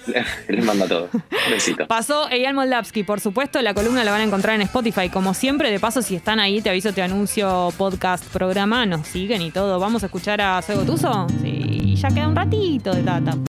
Les 0.48 0.64
mando 0.64 0.84
a 0.84 0.88
todos. 0.88 1.10
Besito. 1.50 1.86
Pasó 1.86 2.28
Eyal 2.30 2.54
Moldavsky, 2.54 3.02
por 3.02 3.20
supuesto, 3.20 3.60
la 3.62 3.74
columna 3.74 4.04
la 4.04 4.12
van 4.12 4.20
a 4.20 4.24
encontrar 4.24 4.54
en 4.54 4.62
Spotify, 4.62 5.08
como 5.08 5.34
siempre. 5.34 5.70
De 5.70 5.80
paso, 5.80 6.02
si 6.02 6.16
están 6.16 6.40
ahí, 6.40 6.60
te 6.60 6.70
aviso, 6.70 6.92
te 6.92 7.02
anuncio 7.02 7.72
podcast, 7.76 8.24
programa, 8.26 8.86
nos 8.86 9.06
siguen 9.06 9.42
y 9.42 9.50
todo. 9.50 9.78
¿Vamos 9.78 10.02
a 10.02 10.06
escuchar 10.06 10.40
a 10.40 10.60
Sego 10.62 10.82
Tuso? 10.82 11.26
Sí, 11.42 11.96
ya 11.96 12.08
queda 12.08 12.28
un 12.28 12.36
ratito 12.36 12.94
de 12.94 13.02
data. 13.02 13.36